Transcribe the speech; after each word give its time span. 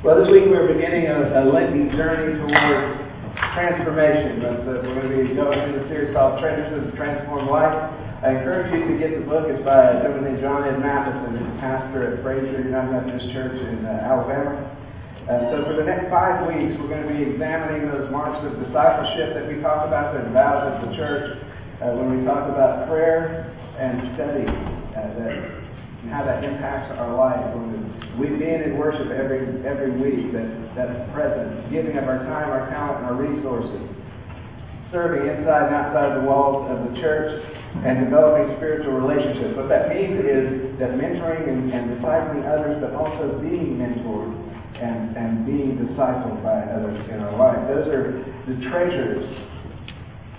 Well, 0.00 0.16
this 0.16 0.32
week 0.32 0.48
we're 0.48 0.64
beginning 0.64 1.12
a, 1.12 1.44
a 1.44 1.52
lengthy 1.52 1.92
journey 1.92 2.32
toward 2.40 2.80
transformation. 3.52 4.40
But, 4.40 4.64
uh, 4.64 4.80
we're 4.80 4.96
going 4.96 5.12
to 5.12 5.28
be 5.28 5.36
going 5.36 5.60
through 5.60 5.76
the 5.76 5.88
series 5.92 6.16
called 6.16 6.40
Treasures 6.40 6.72
of 6.72 6.88
the 6.88 6.96
Transformed 6.96 7.52
Life. 7.52 7.68
I 8.24 8.40
encourage 8.40 8.72
you 8.72 8.80
to 8.80 8.96
get 8.96 9.12
the 9.20 9.28
book. 9.28 9.52
It's 9.52 9.60
by 9.60 9.92
a 9.92 10.00
gentleman 10.00 10.32
named 10.32 10.40
John 10.40 10.64
Ed 10.64 10.80
Mathison, 10.80 11.36
who's 11.36 11.52
pastor 11.60 12.16
at 12.16 12.24
Frazer 12.24 12.64
United 12.64 12.96
Methodist 12.96 13.28
Church 13.36 13.60
in 13.60 13.84
uh, 13.84 14.08
Alabama. 14.08 14.72
And 15.28 15.52
so 15.52 15.68
for 15.68 15.76
the 15.76 15.84
next 15.84 16.08
five 16.08 16.48
weeks, 16.48 16.80
we're 16.80 16.88
going 16.88 17.04
to 17.04 17.12
be 17.12 17.20
examining 17.20 17.92
those 17.92 18.08
marks 18.08 18.40
of 18.40 18.56
discipleship 18.56 19.36
that 19.36 19.44
we 19.52 19.60
talked 19.60 19.84
about 19.84 20.16
that 20.16 20.32
vows 20.32 20.80
of 20.80 20.88
the 20.88 20.96
church 20.96 21.44
uh, 21.84 21.92
when 21.92 22.08
we 22.16 22.24
talk 22.24 22.48
about 22.48 22.88
prayer 22.88 23.52
and 23.76 24.16
study, 24.16 24.48
uh, 24.48 25.12
that, 25.20 25.36
and 25.36 26.08
how 26.08 26.24
that 26.24 26.40
impacts 26.40 26.88
our 26.96 27.12
life. 27.12 27.52
When 27.52 27.68
we 27.68 28.00
being 28.28 28.62
in 28.62 28.76
worship 28.76 29.08
every 29.08 29.40
every 29.64 29.92
week, 29.96 30.32
that 30.32 30.48
that's 30.76 30.98
present, 31.14 31.70
giving 31.70 31.96
of 31.96 32.04
our 32.04 32.18
time, 32.28 32.50
our 32.50 32.68
talent, 32.68 32.98
and 33.00 33.06
our 33.06 33.16
resources, 33.16 33.80
serving 34.92 35.28
inside 35.28 35.70
and 35.70 35.74
outside 35.74 36.20
the 36.20 36.26
walls 36.28 36.68
of 36.68 36.92
the 36.92 37.00
church, 37.00 37.40
and 37.86 38.04
developing 38.04 38.56
spiritual 38.56 38.92
relationships. 38.92 39.56
What 39.56 39.68
that 39.68 39.88
means 39.88 40.20
is 40.20 40.78
that 40.78 40.98
mentoring 40.98 41.48
and, 41.48 41.72
and 41.72 41.96
discipling 41.96 42.44
others, 42.44 42.76
but 42.82 42.92
also 42.92 43.38
being 43.40 43.78
mentored 43.78 44.34
and, 44.80 45.16
and 45.16 45.46
being 45.46 45.76
discipled 45.76 46.42
by 46.42 46.64
others 46.72 46.98
in 47.10 47.20
our 47.20 47.36
life. 47.36 47.60
Those 47.68 47.88
are 47.88 48.24
the 48.48 48.56
treasures 48.70 49.24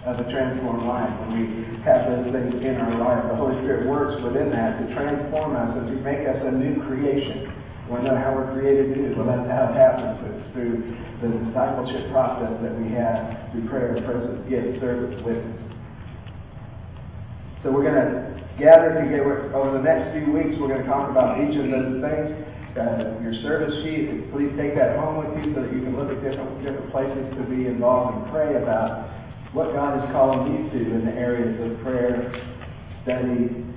of 0.06 0.18
a 0.18 0.26
transformed 0.32 0.88
life. 0.88 1.14
When 1.22 1.30
we 1.38 1.46
have 1.86 2.10
those 2.10 2.34
things 2.34 2.58
in 2.58 2.76
our 2.82 2.98
life, 2.98 3.22
the 3.30 3.38
Holy 3.38 3.54
Spirit 3.62 3.88
works 3.88 4.18
within 4.24 4.50
that 4.50 4.82
to 4.82 4.94
transform 4.96 5.56
us 5.56 5.78
and 5.78 5.88
to 5.94 5.98
make 6.02 6.28
us 6.28 6.42
a 6.42 6.52
new 6.52 6.82
creation. 6.90 7.54
We 7.92 8.00
want 8.00 8.08
to 8.08 8.16
know 8.16 8.24
how 8.24 8.32
we're 8.32 8.56
created 8.56 8.96
new? 8.96 9.12
Well, 9.20 9.28
that's 9.28 9.52
how 9.52 9.68
it 9.68 9.76
happens. 9.76 10.16
It's 10.24 10.48
through 10.56 10.80
the 11.20 11.28
discipleship 11.44 12.08
process 12.08 12.56
that 12.64 12.72
we 12.80 12.88
have 12.96 13.52
through 13.52 13.68
prayer, 13.68 14.00
presence, 14.08 14.48
gift, 14.48 14.80
service, 14.80 15.12
witness. 15.28 15.60
So 17.60 17.68
we're 17.68 17.84
going 17.84 18.00
to 18.00 18.40
gather 18.56 18.96
together 18.96 19.52
over 19.52 19.76
the 19.76 19.84
next 19.84 20.16
few 20.16 20.32
weeks. 20.32 20.56
We're 20.56 20.72
going 20.72 20.88
to 20.88 20.88
talk 20.88 21.12
about 21.12 21.44
each 21.44 21.52
of 21.60 21.68
those 21.68 22.00
things. 22.00 22.32
Uh, 22.80 23.20
your 23.20 23.36
service 23.44 23.76
sheet, 23.84 24.08
please 24.32 24.56
take 24.56 24.72
that 24.80 24.96
home 24.96 25.20
with 25.20 25.36
you 25.44 25.52
so 25.52 25.60
that 25.60 25.76
you 25.76 25.84
can 25.84 25.92
look 25.92 26.16
at 26.16 26.24
different 26.24 26.64
different 26.64 26.88
places 26.96 27.28
to 27.36 27.44
be 27.52 27.68
involved 27.68 28.24
and 28.24 28.32
pray 28.32 28.56
about 28.56 29.12
what 29.52 29.76
God 29.76 30.00
is 30.00 30.08
calling 30.16 30.48
you 30.48 30.64
to 30.72 30.80
in 30.96 31.04
the 31.04 31.16
areas 31.20 31.60
of 31.60 31.76
prayer, 31.84 32.32
study, 33.04 33.68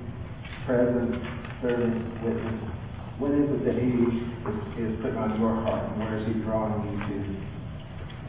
presence, 0.63 1.19
service, 1.59 1.99
witness. 2.23 2.74
What 3.17 3.31
is 3.31 3.47
it 3.47 3.63
that 3.63 3.75
He 3.79 3.95
is, 3.95 4.91
is 4.91 4.99
putting 5.01 5.17
on 5.17 5.39
your 5.39 5.55
heart, 5.63 5.87
and 5.91 5.99
where 6.03 6.17
is 6.17 6.27
He 6.27 6.33
drawing 6.43 6.83
you 6.83 6.99
to? 6.99 7.17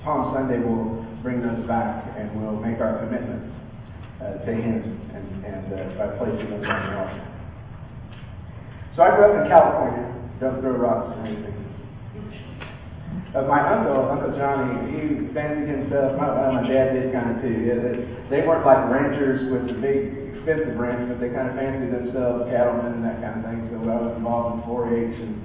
Palm 0.05 0.33
Sunday, 0.33 0.63
we'll 0.63 1.03
bring 1.23 1.43
those 1.43 1.67
back, 1.67 2.15
and 2.17 2.31
we'll 2.41 2.61
make 2.61 2.79
our 2.79 3.03
commitment 3.03 3.53
uh, 4.23 4.39
to 4.47 4.53
Him 4.55 5.01
and, 5.13 5.45
and 5.45 5.67
uh, 5.75 5.99
by 5.99 6.07
placing 6.19 6.51
them 6.51 6.63
on 6.63 6.87
the 6.87 6.99
altar. 7.03 7.27
So 8.95 9.03
I 9.03 9.15
grew 9.17 9.25
up 9.27 9.43
in 9.43 9.49
California. 9.51 10.15
Don't 10.41 10.61
throw 10.61 10.73
rocks 10.79 11.11
or 11.17 11.27
anything. 11.27 11.66
Uh, 13.37 13.45
my 13.45 13.61
uncle, 13.61 14.09
Uncle 14.09 14.33
Johnny, 14.33 14.97
he 14.97 15.29
fancied 15.37 15.69
himself. 15.69 16.17
My, 16.17 16.33
well, 16.33 16.57
my 16.57 16.65
dad 16.65 16.97
did 16.97 17.13
kind 17.13 17.37
of 17.37 17.45
too. 17.45 17.69
Yeah, 17.69 17.77
they, 17.85 18.01
they 18.33 18.41
weren't 18.49 18.65
like 18.65 18.89
ranchers 18.89 19.53
with 19.53 19.69
the 19.69 19.77
big, 19.77 20.33
expensive 20.33 20.81
ranch, 20.81 21.05
but 21.05 21.21
they 21.21 21.29
kind 21.29 21.53
of 21.53 21.55
fancied 21.61 21.93
themselves 21.93 22.49
cattlemen 22.49 22.97
and 22.97 23.05
that 23.05 23.21
kind 23.21 23.37
of 23.37 23.45
thing. 23.45 23.69
So 23.69 23.77
I 23.85 24.09
was 24.09 24.17
involved 24.17 24.65
in 24.65 24.73
4-H 24.73 25.21
and 25.21 25.37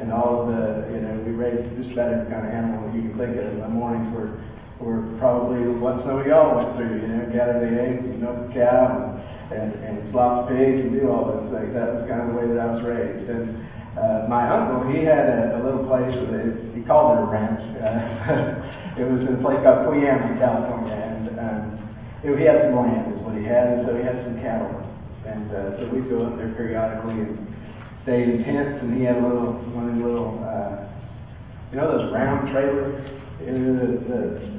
and 0.00 0.12
all 0.14 0.40
of 0.40 0.48
the, 0.48 0.88
you 0.94 1.00
know, 1.04 1.12
we 1.26 1.32
raised 1.36 1.76
just 1.76 1.92
about 1.92 2.08
every 2.08 2.32
kind 2.32 2.46
of 2.48 2.54
animal 2.54 2.88
you 2.96 3.12
can 3.12 3.18
think 3.20 3.36
of. 3.36 3.52
My 3.60 3.68
mornings 3.68 4.08
were 4.14 4.40
were 4.78 5.02
probably 5.18 5.68
what 5.76 6.00
some 6.06 6.22
of 6.22 6.26
y'all 6.30 6.56
went 6.56 6.78
through. 6.78 7.02
You 7.02 7.10
know, 7.10 7.28
gather 7.34 7.60
the 7.60 7.68
eggs, 7.68 8.06
and 8.06 8.22
milk 8.22 8.46
the 8.46 8.54
cow, 8.54 8.86
and 9.50 9.58
and, 9.58 9.74
and 9.84 9.96
slop 10.14 10.48
pigs, 10.48 10.86
and 10.86 10.94
do 10.94 11.10
all 11.10 11.26
those 11.26 11.50
things. 11.50 11.74
That 11.74 11.98
was 11.98 12.06
kind 12.06 12.22
of 12.22 12.32
the 12.32 12.36
way 12.38 12.46
that 12.46 12.62
I 12.62 12.78
was 12.78 12.80
raised. 12.86 13.28
And 13.28 13.58
uh, 13.98 14.26
my 14.28 14.46
uncle, 14.46 14.86
he 14.92 15.02
had 15.02 15.26
a, 15.26 15.58
a 15.58 15.60
little 15.64 15.82
place, 15.86 16.14
that 16.14 16.74
he 16.74 16.82
called 16.82 17.18
it 17.18 17.22
a 17.22 17.26
ranch. 17.26 17.58
Uh, 17.82 18.98
it 19.00 19.06
was 19.06 19.26
in 19.26 19.34
a 19.34 19.42
place 19.42 19.58
called 19.66 19.90
Cuyama, 19.90 20.38
California, 20.38 20.94
and 20.94 21.26
um, 21.38 21.80
he 22.22 22.44
had 22.46 22.70
some 22.70 22.78
land, 22.78 23.10
is 23.10 23.20
what 23.26 23.34
he 23.34 23.42
had, 23.42 23.66
and 23.74 23.86
so 23.86 23.96
he 23.96 24.02
had 24.02 24.22
some 24.22 24.38
cattle. 24.38 24.70
And 25.26 25.50
uh, 25.50 25.76
so 25.78 25.90
we'd 25.90 26.08
go 26.08 26.26
up 26.26 26.36
there 26.38 26.54
periodically 26.54 27.18
and 27.18 27.34
stay 28.04 28.22
in 28.22 28.44
tents, 28.44 28.78
and 28.82 28.96
he 28.96 29.04
had 29.04 29.16
a 29.18 29.26
little, 29.26 29.58
one 29.74 29.90
of 29.90 29.96
the 29.98 30.04
little, 30.06 30.38
uh, 30.46 30.86
you 31.70 31.78
know 31.78 31.90
those 31.90 32.12
round 32.12 32.50
trailers? 32.50 32.94
The, 33.40 33.50
the, 34.06 34.50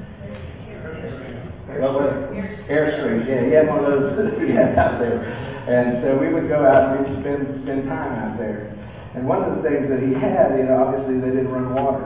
what, 1.79 2.33
Airstream, 2.67 3.27
yeah, 3.27 3.45
he 3.45 3.51
had 3.51 3.67
one 3.67 3.85
of 3.85 4.01
those 4.01 4.11
that 4.17 4.41
he 4.41 4.51
had 4.51 4.75
out 4.75 4.99
there. 4.99 5.23
And 5.67 6.03
so 6.03 6.17
we 6.17 6.33
would 6.33 6.49
go 6.49 6.65
out 6.65 6.97
and 6.97 7.05
we'd 7.05 7.21
spend, 7.21 7.63
spend 7.63 7.87
time 7.87 8.11
out 8.17 8.37
there. 8.37 8.80
And 9.15 9.27
one 9.27 9.43
of 9.43 9.55
the 9.57 9.61
things 9.67 9.89
that 9.89 9.99
he 9.99 10.13
had, 10.13 10.57
you 10.57 10.63
know, 10.63 10.83
obviously 10.87 11.19
they 11.19 11.35
didn't 11.35 11.51
run 11.51 11.75
water. 11.75 12.05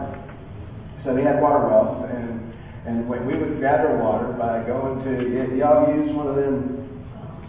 So 1.03 1.15
he 1.15 1.23
had 1.23 1.41
water 1.41 1.69
wells, 1.69 2.09
and 2.09 2.35
and 2.85 3.09
when 3.09 3.25
we 3.25 3.33
would 3.37 3.59
gather 3.59 3.97
water 3.97 4.33
by 4.33 4.61
going 4.65 5.01
to, 5.05 5.57
y'all 5.57 5.89
use 5.89 6.13
one 6.15 6.27
of 6.27 6.35
them 6.35 6.85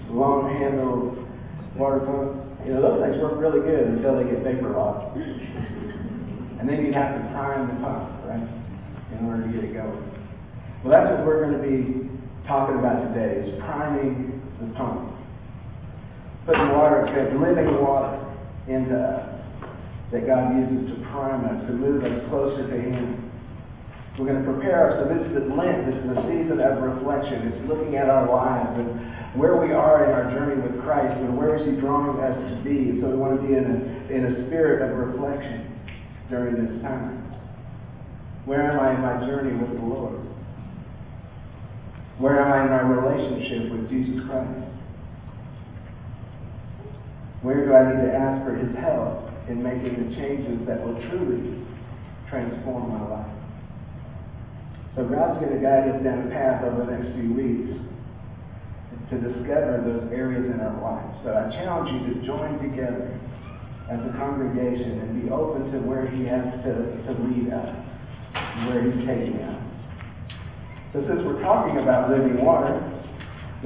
long 0.08 0.48
handled 0.56 1.28
water 1.76 2.00
pumps? 2.00 2.40
You 2.64 2.72
know, 2.72 2.80
those 2.80 3.04
things 3.04 3.20
work 3.22 3.36
really 3.36 3.60
good 3.60 3.86
until 3.86 4.16
they 4.16 4.24
get 4.24 4.42
vapor 4.42 4.72
locked. 4.72 5.16
And 5.16 6.64
then 6.68 6.84
you 6.86 6.92
have 6.94 7.20
to 7.20 7.20
prime 7.36 7.68
the 7.68 7.76
pump, 7.84 8.24
right, 8.24 8.48
in 9.12 9.26
order 9.28 9.46
to 9.46 9.52
get 9.52 9.64
it 9.64 9.74
going. 9.74 10.08
Well, 10.82 10.90
that's 10.90 11.12
what 11.12 11.26
we're 11.26 11.44
going 11.44 11.60
to 11.60 11.62
be 11.62 12.08
talking 12.48 12.78
about 12.78 13.12
today, 13.12 13.44
is 13.44 13.60
priming 13.60 14.40
the 14.58 14.72
pump. 14.74 15.12
Putting 16.46 16.72
water, 16.72 17.04
living 17.12 17.76
water 17.84 18.24
into 18.68 18.96
us 18.96 19.35
that 20.12 20.26
God 20.26 20.54
uses 20.54 20.86
to 20.90 20.96
prime 21.10 21.42
us, 21.44 21.66
to 21.66 21.72
move 21.72 22.04
us 22.04 22.14
closer 22.30 22.62
to 22.62 22.76
Him. 22.78 23.26
We're 24.18 24.32
going 24.32 24.44
to 24.44 24.48
prepare 24.48 24.88
ourselves. 24.88 25.12
This 25.12 25.44
is 25.44 25.50
Lent. 25.52 25.90
This 25.90 25.98
is 26.00 26.08
a 26.14 26.22
season 26.30 26.62
of 26.62 26.80
reflection. 26.80 27.52
It's 27.52 27.60
looking 27.68 27.96
at 27.96 28.08
our 28.08 28.24
lives 28.24 28.78
and 28.80 29.36
where 29.36 29.60
we 29.60 29.74
are 29.74 30.08
in 30.08 30.10
our 30.14 30.32
journey 30.32 30.62
with 30.62 30.80
Christ 30.82 31.12
and 31.20 31.36
where 31.36 31.58
is 31.58 31.66
He 31.66 31.76
drawing 31.80 32.16
us 32.22 32.32
to 32.32 32.56
be. 32.64 32.96
So 33.02 33.10
we 33.10 33.16
want 33.16 33.36
to 33.36 33.46
be 33.46 33.52
in 33.52 33.66
a, 33.66 33.78
in 34.08 34.24
a 34.24 34.46
spirit 34.46 34.88
of 34.88 34.96
reflection 34.96 35.68
during 36.30 36.54
this 36.56 36.82
time. 36.82 37.20
Where 38.46 38.62
am 38.62 38.80
I 38.80 38.94
in 38.94 39.00
my 39.02 39.26
journey 39.26 39.52
with 39.58 39.74
the 39.74 39.84
Lord? 39.84 40.22
Where 42.18 42.40
am 42.40 42.52
I 42.52 42.62
in 42.64 42.70
my 42.70 42.80
relationship 42.88 43.72
with 43.72 43.90
Jesus 43.90 44.24
Christ? 44.24 44.70
Where 47.42 47.66
do 47.66 47.74
I 47.74 47.92
need 47.92 48.06
to 48.06 48.16
ask 48.16 48.46
for 48.46 48.54
His 48.54 48.74
help 48.78 49.25
in 49.48 49.62
making 49.62 50.08
the 50.08 50.16
changes 50.16 50.66
that 50.66 50.84
will 50.84 51.00
truly 51.08 51.64
transform 52.28 52.90
my 52.90 53.02
life? 53.08 53.36
So 54.96 55.04
God's 55.04 55.38
going 55.40 55.52
to 55.52 55.60
guide 55.60 55.88
us 55.92 56.02
down 56.02 56.26
a 56.26 56.30
path 56.30 56.64
over 56.64 56.84
the 56.84 56.96
next 56.96 57.12
few 57.14 57.32
weeks 57.36 57.68
to 59.10 59.14
discover 59.20 59.84
those 59.84 60.10
areas 60.10 60.46
in 60.46 60.58
our 60.58 60.80
lives. 60.80 61.14
So 61.22 61.30
I 61.30 61.52
challenge 61.52 61.92
you 61.92 62.14
to 62.14 62.26
join 62.26 62.58
together 62.58 63.12
as 63.92 64.00
a 64.00 64.12
congregation 64.18 64.98
and 64.98 65.22
be 65.22 65.30
open 65.30 65.70
to 65.70 65.78
where 65.78 66.08
He 66.08 66.24
has 66.24 66.48
to, 66.64 66.74
to 67.06 67.12
lead 67.28 67.52
us, 67.52 67.70
where 68.66 68.82
He's 68.82 69.06
taking 69.06 69.38
us. 69.44 69.62
So 70.92 71.04
since 71.06 71.22
we're 71.22 71.42
talking 71.42 71.78
about 71.78 72.10
living 72.10 72.42
water, 72.42 72.80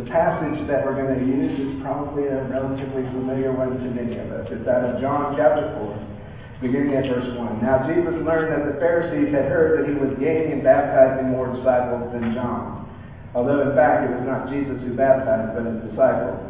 the 0.00 0.08
passage 0.08 0.56
that 0.64 0.80
we're 0.80 0.96
going 0.96 1.12
to 1.12 1.26
use 1.28 1.52
is 1.60 1.82
probably 1.82 2.24
a 2.24 2.48
relatively 2.48 3.04
familiar 3.12 3.52
one 3.52 3.76
to 3.76 3.88
many 3.92 4.16
of 4.16 4.32
us. 4.32 4.48
It's 4.48 4.64
out 4.64 4.80
of 4.80 4.96
John 4.96 5.36
chapter 5.36 5.76
4, 5.76 6.64
beginning 6.64 6.96
at 6.96 7.04
verse 7.04 7.36
1. 7.36 7.60
Now 7.60 7.84
Jesus 7.84 8.16
learned 8.24 8.48
that 8.48 8.64
the 8.64 8.80
Pharisees 8.80 9.28
had 9.28 9.52
heard 9.52 9.76
that 9.76 9.84
he 9.84 9.92
was 10.00 10.16
gaining 10.16 10.56
and 10.56 10.64
baptizing 10.64 11.28
more 11.28 11.52
disciples 11.52 12.08
than 12.16 12.32
John. 12.32 12.88
Although 13.36 13.68
in 13.68 13.76
fact 13.76 14.08
it 14.08 14.16
was 14.16 14.24
not 14.24 14.48
Jesus 14.48 14.80
who 14.80 14.96
baptized, 14.96 15.52
but 15.52 15.68
his 15.68 15.92
disciples. 15.92 16.40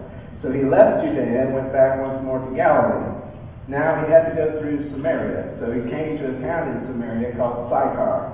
So 0.46 0.54
he 0.54 0.62
left 0.62 1.02
Judea 1.02 1.50
and 1.50 1.54
went 1.54 1.74
back 1.74 1.98
once 1.98 2.22
more 2.22 2.38
to 2.38 2.54
Galilee. 2.54 3.18
Now 3.66 3.98
he 4.06 4.14
had 4.14 4.30
to 4.30 4.34
go 4.38 4.62
through 4.62 4.94
Samaria. 4.94 5.58
So 5.58 5.74
he 5.74 5.90
came 5.90 6.22
to 6.22 6.38
a 6.38 6.38
town 6.38 6.70
in 6.70 6.86
Samaria 6.86 7.34
called 7.34 7.66
Sychar, 7.66 8.30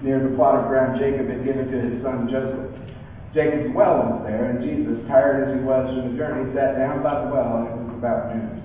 near 0.00 0.24
the 0.24 0.32
plot 0.40 0.56
of 0.56 0.72
ground 0.72 0.96
Jacob 0.96 1.28
had 1.28 1.44
given 1.44 1.68
to 1.68 1.78
his 1.84 2.00
son 2.00 2.32
Joseph. 2.32 2.78
Jacob's 3.34 3.74
well 3.74 4.08
was 4.08 4.24
there, 4.24 4.50
and 4.50 4.64
Jesus, 4.64 5.06
tired 5.06 5.48
as 5.48 5.54
he 5.54 5.60
was 5.60 5.84
from 5.92 6.12
the 6.12 6.16
journey, 6.16 6.48
sat 6.54 6.78
down 6.78 7.02
by 7.02 7.24
the 7.24 7.28
well, 7.28 7.60
and 7.60 7.68
it 7.68 7.76
was 7.84 7.94
about 8.00 8.34
noon. 8.34 8.62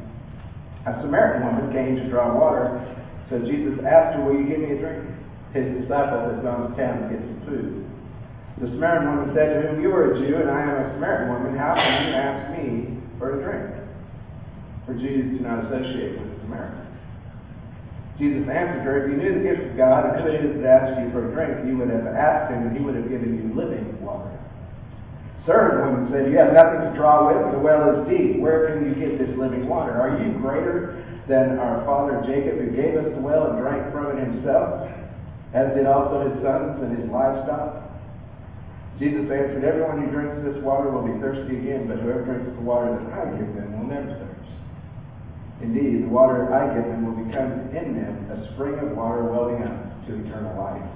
A 0.86 1.00
Samaritan 1.01 1.44
woman 1.44 1.71
came 1.71 1.95
to 1.95 2.07
draw 2.10 2.31
water, 2.31 2.80
so 3.30 3.39
Jesus 3.39 3.80
asked 3.83 4.15
her, 4.15 4.24
Will 4.24 4.39
you 4.39 4.48
give 4.48 4.60
me 4.60 4.71
a 4.71 4.80
drink? 4.80 5.04
His 5.51 5.68
disciples 5.83 6.31
had 6.31 6.44
gone 6.44 6.71
to 6.71 6.77
town 6.80 7.04
to 7.04 7.07
get 7.12 7.21
some 7.27 7.42
food. 7.45 7.83
The 8.60 8.68
Samaritan 8.68 9.07
woman 9.12 9.36
said 9.36 9.51
to 9.51 9.68
him, 9.68 9.81
You 9.81 9.92
are 9.92 10.15
a 10.15 10.19
Jew, 10.19 10.36
and 10.36 10.50
I 10.50 10.62
am 10.62 10.69
a 10.69 10.94
Samaritan 10.95 11.33
woman. 11.33 11.57
How 11.57 11.75
can 11.75 12.07
you 12.07 12.13
ask 12.15 12.39
me 12.56 13.00
for 13.19 13.36
a 13.36 13.44
drink? 13.44 13.68
For 14.86 14.94
Jews 14.95 15.38
do 15.38 15.44
not 15.44 15.65
associate 15.65 16.19
with 16.19 16.39
Samaritans. 16.42 16.88
Jesus 18.18 18.48
answered 18.48 18.83
her, 18.83 19.04
If 19.04 19.12
you 19.12 19.18
knew 19.18 19.33
the 19.39 19.44
gift 19.44 19.71
of 19.71 19.77
God 19.77 20.06
and 20.06 20.24
who 20.24 20.31
it 20.31 20.45
is 20.45 20.62
that 20.62 20.68
asks 20.68 21.01
you 21.04 21.12
for 21.12 21.27
a 21.27 21.31
drink, 21.33 21.68
you 21.68 21.77
would 21.77 21.89
have 21.89 22.07
asked 22.07 22.51
him, 22.51 22.68
and 22.68 22.77
he 22.77 22.83
would 22.83 22.95
have 22.95 23.10
given 23.10 23.36
you 23.36 23.56
living 23.56 24.00
water. 24.01 24.39
The 25.45 25.51
woman 25.51 26.07
said, 26.12 26.31
You 26.31 26.38
have 26.38 26.54
nothing 26.54 26.88
to 26.88 26.94
draw 26.95 27.28
with, 27.28 27.51
the 27.51 27.60
well 27.60 28.00
is 28.00 28.07
deep. 28.07 28.40
Where 28.40 28.72
can 28.72 28.88
you 28.88 28.95
get 28.95 29.19
this 29.19 29.36
living 29.38 29.68
water? 29.68 29.92
Are 29.92 30.16
you 30.24 30.40
greater 30.40 31.04
than 31.28 31.60
our 31.60 31.84
father 31.84 32.24
Jacob, 32.24 32.60
who 32.60 32.72
gave 32.72 32.95
us 32.95 33.12
the 33.13 33.19
well 33.19 33.51
and 33.51 33.60
drank 33.60 33.92
from 33.92 34.16
it 34.16 34.24
himself, 34.24 34.88
as 35.54 35.75
did 35.75 35.86
also 35.86 36.31
his 36.31 36.42
sons 36.44 36.80
and 36.81 36.98
his 36.98 37.10
livestock? 37.12 37.84
Jesus 39.00 39.28
answered, 39.28 39.66
Everyone 39.68 40.00
who 40.00 40.12
drinks 40.12 40.40
this 40.48 40.63
water 40.63 40.90
will 40.92 41.04
be 41.04 41.19
thirsty 41.19 41.60
again, 41.60 41.88
but 41.88 42.00
whoever 42.00 42.24
drinks 42.24 42.48
the 42.56 42.63
water 42.63 42.96
that 42.96 43.12
I 43.12 43.36
give 43.36 43.51
them 43.56 43.80
will 43.80 43.88
never 43.88 44.16
thirst. 44.16 44.51
Indeed, 45.60 46.04
the 46.04 46.13
water 46.13 46.54
I 46.54 46.74
give 46.74 46.88
them 46.88 47.04
will 47.04 47.19
become 47.25 47.51
in 47.75 48.00
them 48.00 48.31
a 48.31 48.54
spring 48.54 48.80
of 48.80 48.96
water 48.96 49.24
welling 49.24 49.63
up 49.63 50.07
to 50.07 50.24
eternal 50.24 50.56
life. 50.56 50.88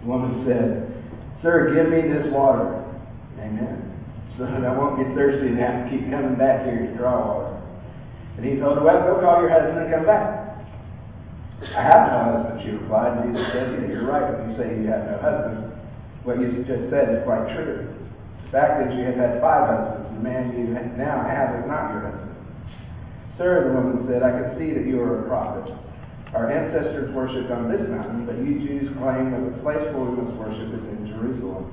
The 0.00 0.08
woman 0.08 0.46
said, 0.46 0.88
Sir, 1.42 1.74
give 1.74 1.92
me 1.92 2.08
this 2.08 2.32
water. 2.32 2.79
Amen. 3.50 3.90
So 4.38 4.46
that 4.46 4.62
I 4.62 4.70
won't 4.78 5.02
get 5.02 5.10
thirsty 5.18 5.50
and 5.50 5.58
have 5.58 5.84
to 5.84 5.90
keep 5.90 6.06
coming 6.06 6.38
back 6.38 6.64
here 6.64 6.86
to 6.86 6.94
draw 6.94 7.18
water. 7.18 7.58
And 8.38 8.46
he 8.46 8.56
told 8.62 8.78
her, 8.78 8.84
Well, 8.84 9.02
go 9.02 9.20
call 9.20 9.42
your 9.42 9.50
husband 9.50 9.82
and 9.82 9.90
come 9.90 10.06
back. 10.06 10.54
I 11.76 11.82
have 11.82 12.02
no 12.08 12.18
husband, 12.30 12.62
she 12.62 12.70
replied. 12.78 13.20
And 13.20 13.34
Jesus 13.34 13.52
said, 13.52 13.66
yeah, 13.74 13.88
You're 13.90 14.06
right 14.06 14.24
when 14.30 14.48
you 14.48 14.56
say 14.56 14.70
you 14.78 14.86
have 14.86 15.04
no 15.10 15.18
husband. 15.18 15.74
What 16.22 16.38
you 16.38 16.62
just 16.62 16.88
said 16.94 17.10
is 17.10 17.26
quite 17.26 17.50
true. 17.52 17.90
The 18.46 18.50
fact 18.54 18.86
is, 18.86 18.96
you 18.96 19.04
have 19.10 19.18
had 19.18 19.40
five 19.42 19.66
husbands. 19.66 20.14
The 20.14 20.22
man 20.22 20.54
you 20.54 20.72
now 20.96 21.26
have 21.26 21.58
is 21.58 21.66
not 21.66 21.90
your 21.90 22.02
husband. 22.06 22.30
Sir, 23.36 23.66
the 23.66 23.74
woman 23.74 24.06
said, 24.06 24.22
I 24.22 24.30
can 24.30 24.58
see 24.58 24.72
that 24.76 24.86
you 24.86 25.00
are 25.00 25.24
a 25.24 25.28
prophet. 25.28 25.74
Our 26.34 26.52
ancestors 26.52 27.10
worshipped 27.14 27.50
on 27.50 27.66
this 27.66 27.82
mountain, 27.88 28.26
but 28.26 28.38
you 28.38 28.62
Jews 28.62 28.86
claim 29.00 29.32
that 29.34 29.42
the 29.42 29.56
place 29.64 29.82
where 29.90 30.06
we 30.06 30.22
must 30.22 30.36
worship 30.38 30.70
is 30.70 30.84
in 30.86 31.10
Jerusalem. 31.10 31.72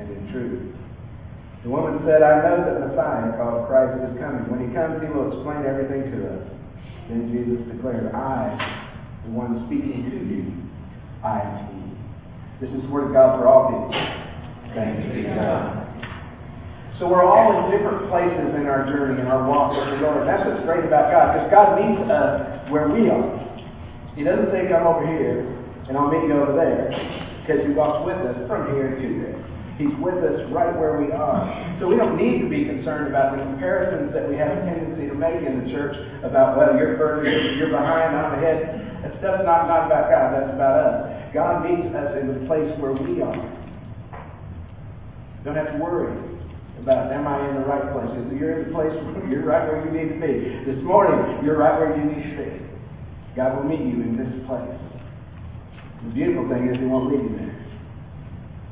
and 0.00 0.08
in 0.10 0.32
truth. 0.32 0.76
The 1.62 1.68
woman 1.68 2.00
said, 2.08 2.24
I 2.24 2.40
know 2.40 2.64
that 2.64 2.88
Messiah, 2.88 3.36
called 3.36 3.68
Christ, 3.68 4.00
is 4.00 4.16
coming. 4.16 4.48
When 4.48 4.64
he 4.64 4.72
comes, 4.72 4.96
he 5.04 5.12
will 5.12 5.28
explain 5.28 5.68
everything 5.68 6.08
to 6.08 6.18
us. 6.40 6.44
Then 7.12 7.28
Jesus 7.28 7.60
declared, 7.68 8.08
I, 8.16 8.56
the 9.28 9.30
one 9.36 9.68
speaking 9.68 10.08
to 10.08 10.16
you, 10.16 10.48
I 11.20 11.44
am 11.44 11.68
he. 11.68 12.64
This 12.64 12.72
is 12.72 12.80
the 12.80 12.88
word 12.88 13.12
of 13.12 13.12
God 13.12 13.36
for 13.36 13.44
all 13.44 13.68
people. 13.68 13.92
Thanks 14.72 15.04
be 15.12 15.28
to 15.28 15.36
God. 15.36 15.84
So 16.96 17.08
we're 17.08 17.24
all 17.24 17.64
in 17.64 17.72
different 17.72 18.08
places 18.08 18.56
in 18.56 18.64
our 18.64 18.88
journey, 18.88 19.20
in 19.20 19.26
our 19.28 19.44
walk 19.48 19.76
with 19.76 19.84
the 19.84 20.00
Lord. 20.00 20.28
That's 20.28 20.48
what's 20.48 20.64
great 20.64 20.84
about 20.84 21.12
God, 21.12 21.36
because 21.36 21.48
God 21.52 21.68
meets 21.76 22.04
us 22.08 22.70
where 22.72 22.88
we 22.88 23.08
are. 23.08 23.36
He 24.16 24.24
doesn't 24.24 24.48
say, 24.52 24.68
come 24.68 24.88
over 24.88 25.04
here, 25.04 25.44
and 25.88 25.96
I'll 25.96 26.08
meet 26.08 26.24
you 26.28 26.40
over 26.40 26.56
there, 26.56 26.88
because 27.40 27.64
He 27.64 27.72
walks 27.72 28.04
with 28.04 28.20
us 28.20 28.36
from 28.48 28.72
here 28.72 28.96
to 28.96 29.08
there. 29.20 29.40
He's 29.80 29.96
with 29.96 30.20
us 30.20 30.44
right 30.52 30.76
where 30.76 31.00
we 31.00 31.08
are. 31.08 31.48
So 31.80 31.88
we 31.88 31.96
don't 31.96 32.20
need 32.20 32.44
to 32.44 32.48
be 32.52 32.68
concerned 32.68 33.08
about 33.08 33.32
the 33.32 33.40
comparisons 33.40 34.12
that 34.12 34.28
we 34.28 34.36
have 34.36 34.52
a 34.52 34.60
tendency 34.68 35.08
to 35.08 35.16
make 35.16 35.40
in 35.40 35.64
the 35.64 35.72
church 35.72 35.96
about, 36.20 36.60
well, 36.60 36.76
you're 36.76 37.00
further, 37.00 37.24
you're 37.56 37.72
behind, 37.72 38.12
I'm 38.12 38.36
ahead. 38.36 39.00
That 39.00 39.16
stuff's 39.24 39.48
not, 39.48 39.72
not 39.72 39.88
about 39.88 40.12
God, 40.12 40.36
that's 40.36 40.52
about 40.52 40.76
us. 40.84 41.32
God 41.32 41.64
meets 41.64 41.88
us 41.96 42.12
in 42.20 42.28
the 42.28 42.44
place 42.44 42.68
where 42.76 42.92
we 42.92 43.24
are. 43.24 43.40
Don't 45.48 45.56
have 45.56 45.72
to 45.72 45.78
worry 45.80 46.12
about 46.76 47.10
am 47.10 47.26
I 47.26 47.48
in 47.48 47.54
the 47.56 47.64
right 47.64 47.88
place? 47.96 48.12
Because 48.12 48.36
you're 48.36 48.60
in 48.60 48.68
the 48.68 48.74
place 48.76 48.92
where 49.16 49.24
you're 49.32 49.48
right 49.48 49.64
where 49.64 49.80
you 49.80 49.92
need 49.96 50.12
to 50.12 50.20
be. 50.20 50.60
This 50.68 50.84
morning, 50.84 51.40
you're 51.42 51.56
right 51.56 51.80
where 51.80 51.96
you 51.96 52.04
need 52.04 52.36
to 52.36 52.36
be. 52.36 52.50
God 53.34 53.56
will 53.56 53.64
meet 53.64 53.80
you 53.80 54.04
in 54.04 54.20
this 54.20 54.28
place. 54.44 54.76
The 56.04 56.12
beautiful 56.12 56.52
thing 56.52 56.68
is 56.68 56.76
He 56.76 56.84
won't 56.84 57.08
leave 57.08 57.24
you 57.24 57.36
there. 57.38 57.59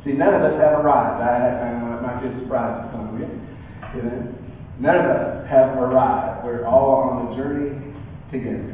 See, 0.08 0.14
none 0.14 0.32
of 0.32 0.40
us 0.40 0.56
have 0.56 0.80
arrived. 0.80 1.20
I, 1.20 1.68
I 1.68 1.84
know 1.84 1.98
it 1.98 2.00
might 2.00 2.22
be 2.24 2.32
a 2.32 2.40
surprise 2.40 2.80
to 2.80 2.96
some 2.96 3.12
of 3.12 3.20
you. 3.20 3.28
None 4.80 4.96
of 4.96 5.04
us 5.04 5.46
have 5.50 5.76
arrived. 5.76 6.46
We're 6.46 6.64
all 6.64 7.12
on 7.12 7.28
the 7.28 7.36
journey 7.36 7.76
together. 8.32 8.72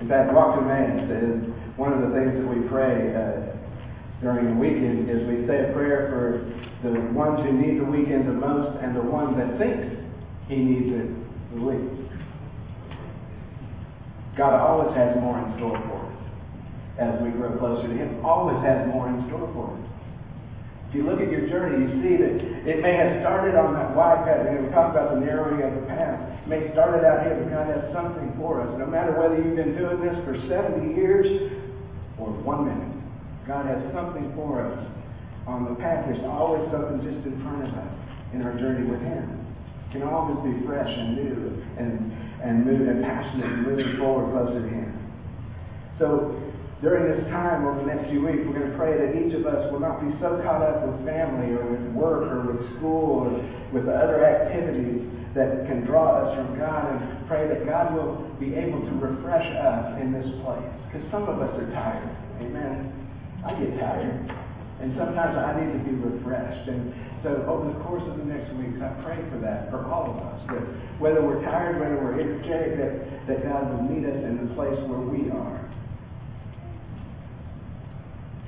In 0.00 0.08
fact, 0.08 0.34
Walk 0.34 0.58
to 0.58 0.66
Emmaus 0.66 1.06
says 1.06 1.46
one 1.78 1.92
of 1.92 2.02
the 2.02 2.10
things 2.10 2.34
that 2.34 2.42
we 2.42 2.66
pray 2.66 3.14
uh, 3.14 3.54
during 4.20 4.50
the 4.50 4.58
weekend 4.58 5.06
is 5.08 5.22
we 5.30 5.46
say 5.46 5.70
a 5.70 5.72
prayer 5.72 6.10
for 6.10 6.42
the 6.82 6.98
ones 7.14 7.38
who 7.46 7.52
need 7.54 7.78
the 7.78 7.86
weekend 7.86 8.26
the 8.26 8.34
most 8.34 8.82
and 8.82 8.96
the 8.96 9.06
one 9.06 9.38
that 9.38 9.56
thinks 9.62 9.94
he 10.48 10.56
needs 10.56 10.90
it 10.90 11.06
the 11.54 11.60
least. 11.62 12.02
God 14.36 14.58
always 14.58 14.90
has 14.96 15.14
more 15.22 15.38
in 15.38 15.54
store 15.54 15.78
for 15.86 16.02
us 16.02 16.18
as 16.98 17.22
we 17.22 17.30
grow 17.30 17.56
closer 17.58 17.86
to 17.86 17.94
Him. 17.94 18.24
Always 18.24 18.58
has 18.66 18.88
more 18.88 19.06
in 19.08 19.22
store 19.28 19.48
for 19.54 19.70
us. 19.70 19.95
If 20.88 20.94
you 20.94 21.02
look 21.02 21.20
at 21.20 21.30
your 21.30 21.48
journey, 21.48 21.82
you 21.82 21.90
see 21.98 22.14
that 22.22 22.34
it 22.66 22.82
may 22.82 22.94
have 22.94 23.20
started 23.20 23.58
on 23.58 23.74
that 23.74 23.94
wide 23.94 24.22
path. 24.24 24.46
Know, 24.46 24.62
we 24.62 24.70
talk 24.70 24.94
about 24.94 25.14
the 25.14 25.20
narrowing 25.20 25.62
of 25.62 25.74
the 25.74 25.86
path. 25.90 26.14
It 26.42 26.48
may 26.48 26.60
have 26.62 26.72
started 26.72 27.02
out 27.02 27.26
here, 27.26 27.34
but 27.42 27.50
God 27.50 27.66
has 27.66 27.82
something 27.92 28.32
for 28.38 28.62
us. 28.62 28.70
No 28.78 28.86
matter 28.86 29.18
whether 29.18 29.34
you've 29.34 29.58
been 29.58 29.74
doing 29.74 29.98
this 29.98 30.14
for 30.22 30.38
70 30.46 30.94
years 30.94 31.26
or 32.18 32.30
one 32.46 32.70
minute, 32.70 32.94
God 33.46 33.66
has 33.66 33.82
something 33.92 34.30
for 34.34 34.62
us 34.62 34.78
on 35.46 35.66
the 35.66 35.74
path. 35.74 36.06
There's 36.06 36.22
always 36.26 36.62
something 36.70 37.02
just 37.02 37.26
in 37.26 37.42
front 37.42 37.66
of 37.66 37.74
us 37.74 37.92
in 38.32 38.42
our 38.42 38.54
journey 38.58 38.86
with 38.86 39.02
Him. 39.02 39.46
It 39.90 39.92
can 39.92 40.02
always 40.02 40.38
be 40.46 40.66
fresh 40.66 40.90
and 40.90 41.16
new 41.18 41.62
and, 41.78 42.14
and, 42.42 42.66
move, 42.66 42.86
and 42.86 43.02
passionate 43.02 43.46
and 43.46 43.62
moving 43.66 43.96
forward 43.98 44.30
closer 44.30 44.62
to 44.62 44.68
Him. 44.68 44.92
So 45.98 46.45
during 46.82 47.08
this 47.08 47.24
time 47.32 47.64
over 47.64 47.80
the 47.80 47.88
next 47.88 48.10
few 48.10 48.20
weeks, 48.20 48.44
we're 48.44 48.52
going 48.52 48.70
to 48.70 48.76
pray 48.76 48.92
that 48.92 49.16
each 49.16 49.32
of 49.32 49.46
us 49.48 49.72
will 49.72 49.80
not 49.80 50.04
be 50.04 50.12
so 50.20 50.36
caught 50.44 50.60
up 50.60 50.84
with 50.84 51.08
family 51.08 51.56
or 51.56 51.64
with 51.64 51.88
work 51.96 52.28
or 52.28 52.52
with 52.52 52.60
school 52.76 53.24
or 53.24 53.32
with 53.72 53.88
other 53.88 54.20
activities 54.20 55.08
that 55.32 55.64
can 55.64 55.84
draw 55.88 56.20
us 56.20 56.36
from 56.36 56.58
God 56.58 56.92
and 56.92 57.00
pray 57.28 57.48
that 57.48 57.64
God 57.64 57.96
will 57.96 58.28
be 58.36 58.52
able 58.54 58.80
to 58.80 58.92
refresh 59.00 59.48
us 59.56 60.00
in 60.00 60.12
this 60.12 60.28
place. 60.44 60.68
Because 60.88 61.04
some 61.10 61.24
of 61.24 61.40
us 61.40 61.52
are 61.56 61.68
tired. 61.72 62.12
Amen. 62.44 62.92
I 63.44 63.56
get 63.56 63.72
tired. 63.80 64.20
And 64.80 64.92
sometimes 65.00 65.32
I 65.32 65.56
need 65.56 65.72
to 65.72 65.80
be 65.80 65.96
refreshed. 65.96 66.68
And 66.68 66.92
so 67.24 67.40
over 67.48 67.72
the 67.72 67.80
course 67.84 68.04
of 68.04 68.20
the 68.20 68.24
next 68.28 68.52
weeks, 68.60 68.76
I 68.84 68.92
pray 69.00 69.16
for 69.32 69.40
that 69.40 69.72
for 69.72 69.80
all 69.88 70.12
of 70.12 70.16
us. 70.20 70.40
That 70.52 70.60
whether 71.00 71.24
we're 71.24 71.40
tired, 71.40 71.80
whether 71.80 71.96
we're 71.96 72.20
energetic, 72.20 72.76
that, 72.76 73.28
that 73.28 73.48
God 73.48 73.72
will 73.72 73.88
meet 73.88 74.04
us 74.04 74.20
in 74.20 74.44
the 74.44 74.52
place 74.52 74.76
where 74.84 75.00
we 75.00 75.32
are. 75.32 75.64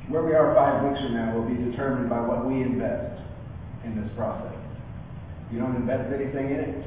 Where 0.08 0.24
we 0.24 0.32
are 0.32 0.56
five 0.56 0.88
weeks 0.88 1.04
from 1.04 1.20
now 1.20 1.36
will 1.36 1.44
be 1.44 1.60
determined 1.68 2.08
by 2.08 2.24
what 2.24 2.48
we 2.48 2.64
invest 2.64 3.20
in 3.84 3.92
this 3.92 4.08
process. 4.16 4.56
If 5.44 5.52
you 5.52 5.60
don't 5.60 5.76
invest 5.76 6.08
anything 6.08 6.48
in 6.48 6.60
it, 6.64 6.80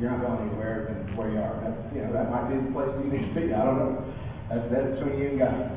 you're 0.00 0.08
not 0.08 0.24
going 0.24 0.48
anywhere 0.48 0.88
than 0.88 1.16
where 1.20 1.28
you 1.28 1.36
are. 1.36 1.60
That, 1.60 1.76
you 1.92 2.00
know, 2.00 2.16
that 2.16 2.32
might 2.32 2.48
be 2.48 2.56
the 2.64 2.72
place 2.72 2.88
you 3.04 3.12
need 3.12 3.28
to 3.28 3.34
be. 3.36 3.52
I 3.52 3.60
don't 3.60 3.76
know. 3.76 4.00
That's, 4.48 4.64
between 4.96 5.20
you 5.20 5.36
and 5.36 5.38
God. 5.44 5.68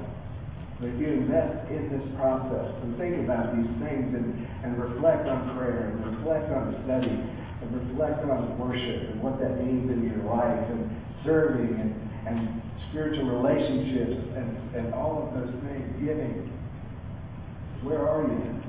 But 0.80 0.96
if 0.96 1.04
you 1.04 1.20
invest 1.20 1.68
in 1.68 1.92
this 1.92 2.08
process 2.16 2.80
and 2.80 2.96
think 2.96 3.28
about 3.28 3.52
these 3.52 3.68
things 3.84 4.16
and, 4.16 4.32
and 4.64 4.80
reflect 4.80 5.28
on 5.28 5.52
prayer 5.60 5.92
and 5.92 6.16
reflect 6.16 6.48
on 6.48 6.80
study 6.88 7.12
and 7.12 7.68
reflect 7.76 8.24
on 8.24 8.56
worship 8.56 9.12
and 9.12 9.20
what 9.20 9.36
that 9.44 9.60
means 9.60 9.92
in 9.92 10.08
your 10.08 10.24
life 10.24 10.64
and 10.72 10.88
serving 11.28 11.76
and, 11.76 11.92
and 12.32 12.62
spiritual 12.90 13.28
relationships 13.28 14.18
and, 14.36 14.76
and 14.76 14.94
all 14.94 15.28
of 15.28 15.34
those 15.36 15.54
things, 15.64 15.86
giving. 16.00 16.52
Where 17.84 18.08
are 18.08 18.24
you? 18.24 18.62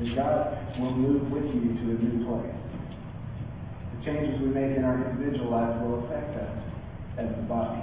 And 0.00 0.14
God 0.14 0.78
will 0.78 0.92
move 0.92 1.30
with 1.30 1.44
you 1.44 1.74
to 1.74 1.84
a 1.90 1.98
new 1.98 2.26
place. 2.26 2.54
The 3.98 4.04
changes 4.04 4.40
we 4.40 4.48
make 4.48 4.76
in 4.76 4.84
our 4.84 5.10
individual 5.10 5.50
lives 5.50 5.82
will 5.82 6.04
affect 6.04 6.36
us 6.36 6.58
as 7.18 7.28
the 7.34 7.42
body. 7.42 7.82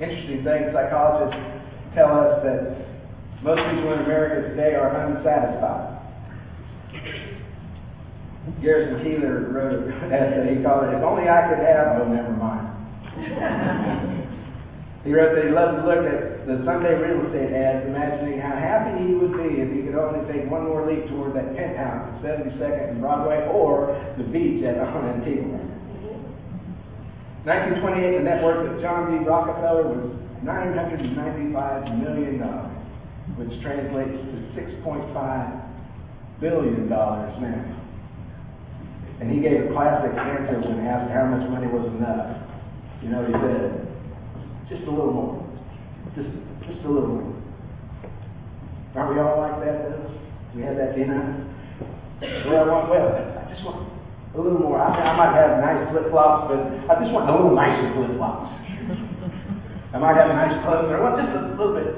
Interesting 0.00 0.44
thing, 0.44 0.70
psychologists 0.72 1.38
tell 1.94 2.10
us 2.18 2.42
that 2.44 2.86
most 3.42 3.60
people 3.70 3.92
in 3.92 4.00
America 4.00 4.48
today 4.50 4.74
are 4.74 4.90
unsatisfied. 5.06 5.98
Garrison 8.62 9.04
Keillor 9.04 9.52
wrote 9.52 9.84
an 9.84 10.12
essay, 10.12 10.56
he 10.56 10.62
called 10.62 10.84
it, 10.84 10.94
If 10.94 11.02
Only 11.02 11.28
I 11.28 11.48
Could 11.48 11.58
Have, 11.58 12.00
Oh, 12.00 12.08
Never 12.08 12.32
Mind. 12.32 12.66
He 15.04 15.14
wrote 15.14 15.36
that 15.36 15.44
he 15.44 15.50
loved 15.50 15.78
to 15.78 15.84
look 15.86 16.04
at 16.04 16.46
the 16.46 16.60
Sunday 16.66 16.92
real 16.98 17.24
estate 17.24 17.54
ads, 17.54 17.86
imagining 17.86 18.40
how 18.40 18.52
happy 18.52 19.08
he 19.08 19.14
would 19.14 19.32
be 19.38 19.62
if 19.62 19.72
he 19.72 19.80
could 19.80 19.94
only 19.94 20.20
take 20.30 20.50
one 20.50 20.64
more 20.64 20.84
leap 20.84 21.08
toward 21.08 21.34
that 21.34 21.56
penthouse 21.56 22.12
at 22.18 22.44
72nd 22.44 22.90
and 22.90 23.00
Broadway 23.00 23.48
or 23.48 23.94
the 24.18 24.24
beach 24.24 24.62
at 24.64 24.76
on 24.76 25.08
Antigua. 25.08 25.64
1928, 27.46 28.18
the 28.18 28.24
net 28.24 28.44
worth 28.44 28.68
of 28.68 28.82
John 28.82 29.16
D. 29.16 29.24
Rockefeller 29.24 29.86
was 29.86 30.12
$995 30.44 32.02
million, 32.02 32.42
which 33.38 33.62
translates 33.62 34.12
to 34.12 34.36
$6.5 34.60 35.70
billion 36.40 36.88
now. 36.88 37.87
And 39.20 39.30
he 39.34 39.42
gave 39.42 39.66
a 39.66 39.72
classic 39.74 40.14
answer 40.14 40.62
when 40.62 40.86
asked 40.86 41.10
how 41.10 41.26
much 41.26 41.42
money 41.50 41.66
was 41.66 41.90
enough. 41.98 42.38
You 43.02 43.10
know, 43.10 43.26
he 43.26 43.34
said, 43.34 43.86
just 44.70 44.86
a 44.86 44.90
little 44.90 45.12
more. 45.12 45.42
Just, 46.14 46.30
just 46.70 46.86
a 46.86 46.90
little 46.90 47.18
more. 47.18 47.34
Aren't 48.94 49.14
we 49.14 49.20
all 49.20 49.42
like 49.42 49.58
that, 49.66 49.90
though? 49.90 50.06
We 50.54 50.62
have 50.62 50.76
that 50.78 50.94
in 50.94 51.10
us. 51.10 51.34
Well, 52.46 52.62
I 52.62 52.66
want, 52.66 52.90
well, 52.90 53.10
I 53.10 53.46
just 53.50 53.62
want 53.66 53.90
a 54.34 54.38
little 54.38 54.58
more. 54.58 54.78
I, 54.78 54.86
I 54.86 55.14
might 55.18 55.34
have 55.34 55.62
nice 55.62 55.82
flip 55.90 56.10
flops, 56.10 56.50
but 56.50 56.62
I 56.86 56.98
just 57.02 57.10
want 57.10 57.26
a 57.26 57.34
little 57.34 57.54
nicer 57.54 57.90
flip 57.94 58.14
flops. 58.18 58.54
I 59.94 59.98
might 59.98 60.14
have 60.14 60.30
nice 60.30 60.54
clothes, 60.62 60.90
or 60.90 60.98
I 60.98 61.02
want 61.02 61.18
just 61.18 61.34
a 61.34 61.58
little 61.58 61.74
bit 61.74 61.90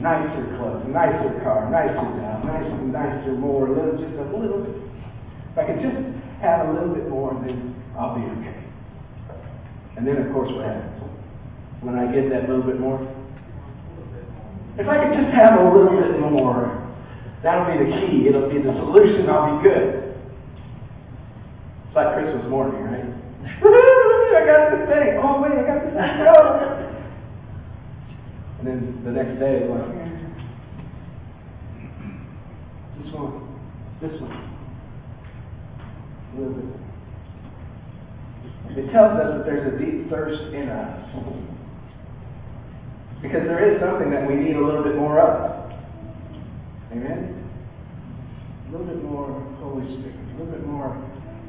nicer 0.00 0.44
clothes, 0.56 0.84
nicer 0.88 1.40
car, 1.44 1.68
nicer 1.72 2.04
job, 2.20 2.44
nicer, 2.44 2.76
nicer, 2.88 3.32
more, 3.36 3.68
little, 3.68 3.96
just 4.00 4.16
a 4.16 4.28
little 4.32 4.64
bit. 4.64 4.76
If 5.52 5.56
I 5.56 5.64
could 5.68 5.80
just 5.80 6.19
have 6.40 6.68
a 6.68 6.72
little 6.72 6.94
bit 6.94 7.08
more, 7.08 7.34
and 7.34 7.48
then 7.48 7.82
I'll 7.98 8.14
be 8.14 8.24
okay. 8.40 8.64
And 9.96 10.06
then, 10.06 10.16
of 10.16 10.32
course, 10.32 10.50
what 10.52 10.64
happens? 10.64 11.02
When 11.82 11.98
I 11.98 12.10
get 12.12 12.30
that 12.30 12.48
little 12.48 12.64
bit 12.64 12.80
more, 12.80 13.00
if 14.78 14.88
I 14.88 15.04
could 15.04 15.12
just 15.12 15.34
have 15.34 15.60
a 15.60 15.64
little 15.64 16.00
bit 16.00 16.20
more, 16.20 16.88
that'll 17.42 17.68
be 17.68 17.84
the 17.84 17.90
key. 18.00 18.28
It'll 18.28 18.48
be 18.48 18.58
the 18.62 18.72
solution. 18.72 19.28
I'll 19.28 19.58
be 19.58 19.68
good. 19.68 20.16
It's 21.86 21.96
like 21.96 22.14
Christmas 22.14 22.48
morning, 22.48 22.82
right? 22.84 23.04
I 23.60 24.46
got 24.46 24.70
this 24.72 24.88
thing. 24.88 25.20
Oh, 25.20 25.42
wait, 25.42 25.52
I 25.52 25.62
got 25.66 25.84
this 25.84 25.92
thing. 25.92 26.26
Oh. 26.28 26.86
And 28.60 28.68
then 28.68 29.02
the 29.04 29.10
next 29.10 29.40
day, 29.40 29.66
like, 29.68 29.88
this 33.02 33.12
one, 33.12 33.48
this 34.00 34.20
one, 34.20 34.59
It 38.76 38.90
tells 38.92 39.18
us 39.18 39.38
that 39.38 39.46
there's 39.46 39.74
a 39.74 39.78
deep 39.78 40.08
thirst 40.10 40.54
in 40.54 40.68
us. 40.68 41.10
Because 43.22 43.42
there 43.44 43.58
is 43.58 43.80
something 43.80 44.10
that 44.10 44.26
we 44.26 44.34
need 44.34 44.56
a 44.56 44.64
little 44.64 44.82
bit 44.82 44.96
more 44.96 45.20
of. 45.20 45.72
Amen? 46.92 47.36
A 48.68 48.72
little 48.72 48.86
bit 48.86 49.02
more 49.04 49.40
Holy 49.60 49.84
Spirit, 49.86 50.16
a 50.16 50.38
little 50.38 50.52
bit 50.52 50.66
more 50.66 50.96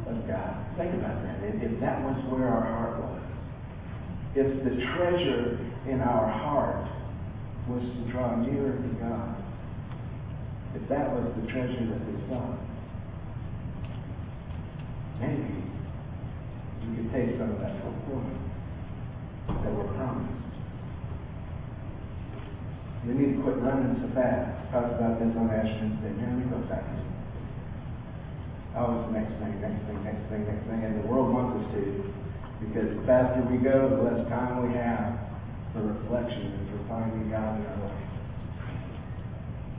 of 0.10 0.28
God. 0.28 0.66
Think 0.78 0.96
about 0.96 1.22
that. 1.24 1.40
If 1.44 1.80
that 1.80 2.02
was 2.04 2.18
where 2.30 2.48
our 2.48 2.66
heart 2.66 3.00
was, 3.00 3.22
if 4.36 4.64
the 4.64 4.82
treasure 4.96 5.60
in 5.88 6.02
our 6.02 6.28
heart 6.28 6.88
was 7.70 7.84
to 7.84 8.12
draw 8.12 8.36
nearer 8.36 8.76
to 8.76 8.88
God, 9.00 9.36
if 10.76 10.88
that 10.90 11.12
was 11.12 11.32
the 11.40 11.52
treasure 11.52 11.86
that 11.86 12.06
we 12.08 12.30
sought, 12.30 12.58
maybe 15.22 15.54
we 16.82 16.96
could 16.98 17.10
take 17.14 17.38
some 17.38 17.54
of 17.54 17.60
that 17.62 17.78
fulfillment 17.86 18.42
that 19.48 19.72
we're 19.72 19.94
promised. 19.94 20.42
We 23.06 23.14
need 23.14 23.38
to 23.38 23.42
quit 23.42 23.58
running 23.62 23.98
so 24.02 24.10
fast. 24.14 24.72
Talked 24.74 24.98
about 24.98 25.22
this 25.22 25.34
on 25.38 25.50
Ash 25.50 25.70
Wednesday. 25.82 26.14
Man, 26.18 26.42
we 26.42 26.46
go 26.50 26.62
fast. 26.70 26.86
Always 28.78 29.06
the 29.10 29.14
next 29.20 29.34
thing, 29.42 29.62
next 29.62 29.82
thing, 29.86 30.00
next 30.06 30.24
thing, 30.30 30.46
next 30.46 30.66
thing. 30.70 30.82
And 30.86 31.04
the 31.04 31.08
world 31.08 31.34
wants 31.34 31.62
us 31.62 31.66
to. 31.74 31.82
Because 32.62 32.94
the 32.94 33.04
faster 33.06 33.42
we 33.50 33.58
go, 33.58 33.90
the 33.90 34.02
less 34.06 34.22
time 34.30 34.66
we 34.66 34.74
have 34.78 35.18
for 35.74 35.82
reflection 35.82 36.54
and 36.54 36.66
for 36.70 36.80
finding 36.88 37.30
God 37.30 37.58
in 37.58 37.66
our 37.66 37.90
life. 37.90 38.06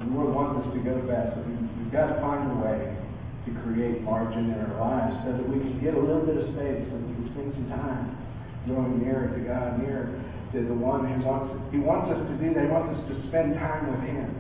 The 0.02 0.11
world 0.11 0.34
wants 0.34 0.66
us 0.66 0.75
to 0.75 0.80
go 0.82 0.99
fast, 1.06 1.38
but 1.38 1.46
we've 1.46 1.92
got 1.94 2.11
to 2.11 2.20
find 2.20 2.50
a 2.50 2.58
way 2.58 3.01
to 3.46 3.50
create 3.66 4.02
margin 4.02 4.50
in 4.50 4.58
our 4.58 4.78
lives 4.78 5.16
so 5.25 5.32
that 5.32 5.46
we 5.49 5.58
can 5.58 5.80
get 5.82 5.94
a 5.94 5.99
little 5.99 6.22
bit 6.22 6.37
of 6.38 6.46
space, 6.54 6.87
so 6.87 6.94
we 6.94 7.11
can 7.18 7.26
spend 7.34 7.50
some 7.54 7.68
time 7.75 8.14
growing 8.66 9.02
nearer 9.02 9.34
to 9.34 9.40
God, 9.42 9.82
nearer 9.82 10.14
to 10.54 10.58
the 10.62 10.75
one 10.75 11.02
who 11.08 11.25
wants 11.26 11.50
He 11.72 11.78
wants 11.78 12.12
us 12.12 12.20
to 12.22 12.34
do 12.38 12.54
that. 12.54 12.64
He 12.64 12.70
wants 12.70 12.94
us 12.99 13.04
to 13.11 13.14
spend 13.28 13.58
time 13.58 13.90
with 13.90 14.02
Him. 14.06 14.30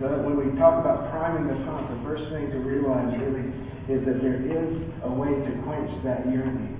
So 0.00 0.08
that 0.08 0.20
when 0.24 0.36
we 0.36 0.52
talk 0.58 0.82
about 0.82 1.10
priming 1.10 1.46
the 1.48 1.64
pump, 1.64 1.88
the 1.88 2.02
first 2.04 2.28
thing 2.28 2.50
to 2.50 2.58
realize 2.58 3.16
really 3.16 3.48
is 3.88 4.04
that 4.04 4.20
there 4.20 4.42
is 4.42 4.82
a 5.04 5.10
way 5.10 5.30
to 5.30 5.52
quench 5.62 5.90
that 6.04 6.26
yearning. 6.26 6.74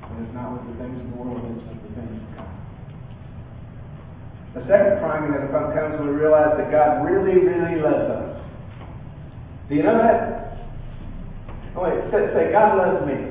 But 0.00 0.22
it's 0.22 0.34
not 0.34 0.54
with 0.54 0.64
the 0.70 0.84
things 0.84 1.00
of 1.00 1.10
the 1.10 1.16
world, 1.16 1.44
it's 1.50 1.66
with 1.66 1.82
the 1.82 2.00
things 2.00 2.16
of 2.16 2.36
God. 2.36 2.59
The 4.54 4.66
second 4.66 4.98
priming 4.98 5.34
of 5.34 5.42
the 5.42 5.48
pump 5.54 5.74
comes 5.74 5.94
when 5.98 6.08
we 6.10 6.14
realize 6.14 6.58
that 6.58 6.70
God 6.72 7.06
really, 7.06 7.38
really 7.38 7.80
loves 7.80 8.10
us. 8.10 8.42
Do 9.68 9.76
you 9.76 9.84
know 9.84 9.94
that? 9.94 10.58
Oh, 11.76 11.86
wait, 11.86 12.02
say, 12.10 12.26
say 12.34 12.50
God 12.50 12.74
loves 12.74 13.06
me. 13.06 13.30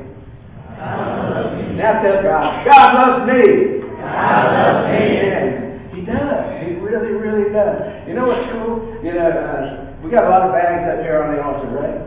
Now 1.75 1.99
tell 1.99 2.23
God, 2.23 2.63
God 2.71 2.89
loves 2.95 3.27
me. 3.27 3.83
God 3.99 4.45
loves 4.55 4.87
me. 4.87 4.99
Amen. 5.19 5.91
He 5.91 6.01
does. 6.07 6.63
He 6.63 6.79
really, 6.79 7.11
really 7.11 7.51
does. 7.51 8.07
You 8.07 8.15
know 8.15 8.27
what's 8.27 8.47
cool? 8.55 8.79
You 9.03 9.11
know, 9.11 9.27
uh, 9.27 9.99
we 10.01 10.09
got 10.09 10.23
a 10.23 10.29
lot 10.29 10.47
of 10.47 10.53
bags 10.55 10.87
up 10.87 11.03
here 11.03 11.21
on 11.21 11.35
the 11.35 11.43
altar, 11.43 11.67
right? 11.75 11.99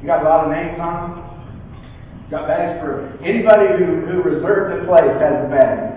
You 0.00 0.06
got 0.06 0.24
a 0.24 0.28
lot 0.28 0.44
of 0.46 0.52
names 0.52 0.80
on 0.80 1.12
them. 1.12 1.24
Got 2.30 2.48
bags 2.48 2.80
for 2.80 3.12
anybody 3.20 3.76
who, 3.76 4.08
who 4.08 4.22
reserved 4.24 4.72
a 4.72 4.86
place 4.88 5.12
has 5.20 5.44
a 5.44 5.48
bag. 5.52 5.93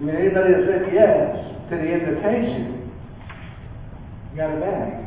I 0.00 0.02
mean, 0.02 0.16
anybody 0.16 0.54
that 0.54 0.64
said 0.66 0.94
yes 0.94 1.36
to 1.68 1.76
the 1.76 1.84
invitation, 1.84 2.90
got 4.34 4.56
a 4.56 4.60
bag. 4.60 5.06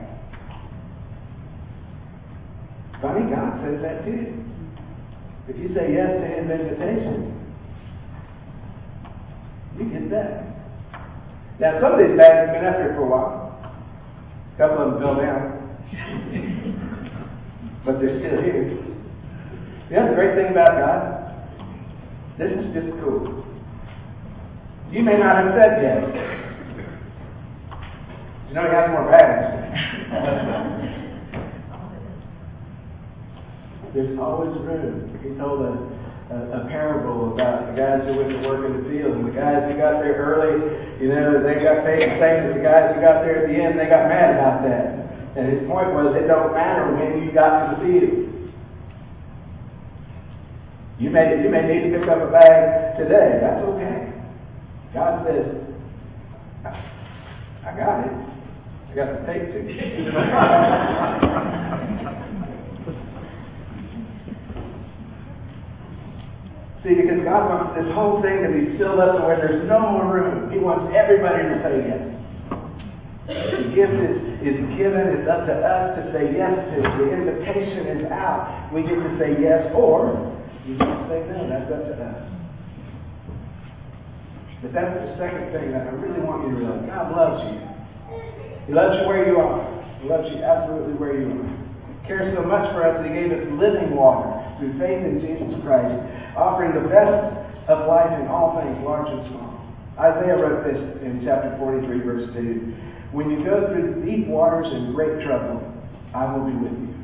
Funny, 3.01 3.31
God 3.33 3.59
says 3.65 3.81
that 3.81 4.05
too. 4.05 4.45
If 5.47 5.57
you 5.57 5.73
say 5.73 5.93
yes 5.93 6.12
to 6.13 6.27
His 6.27 6.47
invitation, 6.47 7.43
you 9.79 9.85
get 9.85 10.09
that. 10.12 10.53
Now, 11.59 11.81
some 11.81 11.93
of 11.93 12.00
these 12.00 12.15
bags 12.15 12.50
have 12.50 12.53
been 12.53 12.65
up 12.65 12.75
here 12.75 12.93
for 12.95 13.03
a 13.03 13.09
while. 13.09 13.75
A 14.53 14.57
couple 14.57 14.77
of 14.77 14.93
them 14.93 15.01
fell 15.01 15.15
down. 15.15 15.59
but 17.85 18.00
they're 18.00 18.19
still 18.19 18.41
here. 18.43 18.77
You 19.89 19.95
know 19.95 20.09
the 20.09 20.15
great 20.15 20.35
thing 20.35 20.51
about 20.51 20.69
God? 20.69 21.23
This 22.38 22.51
is 22.51 22.73
just 22.75 22.89
cool. 23.03 23.42
You 24.93 25.01
may 25.01 25.17
not 25.17 25.41
have 25.41 25.57
said 25.57 25.81
yes. 25.81 26.05
You 28.47 28.53
know 28.53 28.62
he 28.62 28.69
has 28.77 28.93
more 28.93 29.09
bags. 29.09 29.50
There's 33.95 34.19
always 34.19 34.53
room. 34.62 35.09
He 35.25 35.33
told 35.33 35.65
a, 35.65 35.73
a, 36.29 36.62
a, 36.62 36.69
parable 36.69 37.33
about 37.33 37.73
the 37.73 37.81
guys 37.81 38.05
who 38.05 38.21
went 38.21 38.38
to 38.38 38.47
work 38.47 38.69
in 38.69 38.83
the 38.83 38.89
field, 38.89 39.17
and 39.17 39.25
the 39.25 39.33
guys 39.33 39.65
who 39.65 39.73
got 39.81 39.97
there 39.97 40.13
early, 40.13 40.62
you 41.01 41.09
know, 41.09 41.41
they 41.41 41.57
got 41.65 41.81
paid 41.81 42.13
the 42.13 42.21
same 42.21 42.53
as 42.53 42.53
the 42.53 42.62
guys 42.62 42.93
who 42.93 43.01
got 43.01 43.25
there 43.25 43.41
at 43.41 43.50
the 43.50 43.57
end. 43.57 43.79
They 43.79 43.89
got 43.89 44.05
mad 44.05 44.38
about 44.38 44.62
that. 44.62 44.93
And 45.33 45.57
his 45.57 45.65
point 45.65 45.89
was, 45.89 46.13
it 46.13 46.29
don't 46.29 46.53
matter 46.53 46.93
when 46.93 47.25
you 47.25 47.33
got 47.33 47.50
to 47.65 47.65
the 47.73 47.81
field. 47.81 48.53
You 51.00 51.09
may 51.09 51.41
you 51.41 51.50
may 51.50 51.65
need 51.65 51.89
to 51.89 51.97
pick 51.97 52.07
up 52.07 52.21
a 52.21 52.29
bag 52.29 52.93
today. 53.01 53.41
That's 53.41 53.65
okay. 53.73 54.12
God 54.93 55.25
says, 55.25 55.50
I 57.65 57.73
got 57.75 58.05
it. 58.05 58.13
I 58.91 58.95
got 58.95 59.19
the 59.19 59.25
tape 59.25 59.50
to 59.50 59.57
See, 66.83 66.95
because 67.00 67.23
God 67.23 67.47
wants 67.47 67.79
this 67.79 67.88
whole 67.95 68.19
thing 68.21 68.43
to 68.43 68.51
be 68.51 68.75
filled 68.77 69.00
up 69.00 69.15
to 69.17 69.23
where 69.23 69.38
there's 69.38 69.65
no 69.69 69.79
more 69.79 70.13
room. 70.13 70.51
He 70.51 70.59
wants 70.59 70.93
everybody 70.93 71.43
to 71.47 71.55
say 71.63 71.88
yes. 71.88 72.03
The 73.25 73.71
gift 73.71 73.95
is, 74.03 74.19
is 74.43 74.59
given. 74.75 75.15
It's 75.15 75.23
up 75.31 75.47
to 75.47 75.55
us 75.55 75.95
to 75.95 76.12
say 76.12 76.35
yes 76.35 76.51
to. 76.51 76.83
The 76.83 77.07
invitation 77.07 77.88
is 77.88 78.03
out. 78.12 78.67
We 78.75 78.83
get 78.83 79.00
to 79.00 79.15
say 79.17 79.39
yes 79.39 79.71
or 79.73 80.12
you 80.67 80.75
to 80.77 81.07
say 81.07 81.23
no. 81.31 81.47
That's 81.47 81.71
up 81.71 81.88
to 81.88 81.95
us. 82.03 82.42
But 84.63 84.72
that's 84.72 84.96
the 84.96 85.12
second 85.20 85.51
thing 85.51 85.75
that 85.75 85.86
I 85.86 85.93
really 86.00 86.24
want 86.24 86.48
you 86.48 86.55
to 86.55 86.58
realize. 86.63 86.88
God 86.88 87.12
loves 87.12 87.43
you. 87.51 87.60
He 88.63 88.72
loves 88.72 88.96
you 88.96 89.12
where 89.12 89.27
you 89.27 89.36
are. 89.36 89.60
He 90.00 90.08
loves 90.08 90.32
you 90.32 90.39
absolutely 90.39 90.96
where 90.96 91.20
you 91.20 91.27
are. 91.36 91.43
He 91.43 92.08
cares 92.08 92.32
so 92.32 92.48
much 92.48 92.72
for 92.72 92.88
us 92.88 92.96
that 92.96 93.03
He 93.03 93.12
gave 93.12 93.36
us 93.36 93.43
living 93.60 93.91
water 93.91 94.32
through 94.58 94.79
faith 94.79 95.03
in 95.03 95.20
Jesus 95.20 95.60
Christ, 95.67 95.91
offering 96.39 96.72
the 96.72 96.88
best 96.88 97.27
of 97.67 97.91
life 97.91 98.15
in 98.15 98.32
all 98.32 98.55
things, 98.55 98.79
large 98.88 99.12
and 99.12 99.27
small. 99.27 99.51
Isaiah 100.00 100.39
wrote 100.39 100.63
this 100.63 100.79
in 101.03 101.20
chapter 101.27 101.55
43, 101.60 102.00
verse 102.08 102.32
2. 102.32 103.12
When 103.12 103.29
you 103.29 103.43
go 103.43 103.67
through 103.67 104.00
deep 104.08 104.27
waters 104.27 104.65
and 104.72 104.96
great 104.96 105.27
trouble, 105.27 105.60
I 106.15 106.32
will 106.32 106.48
be 106.48 106.55
with 106.55 106.72
you. 106.72 106.96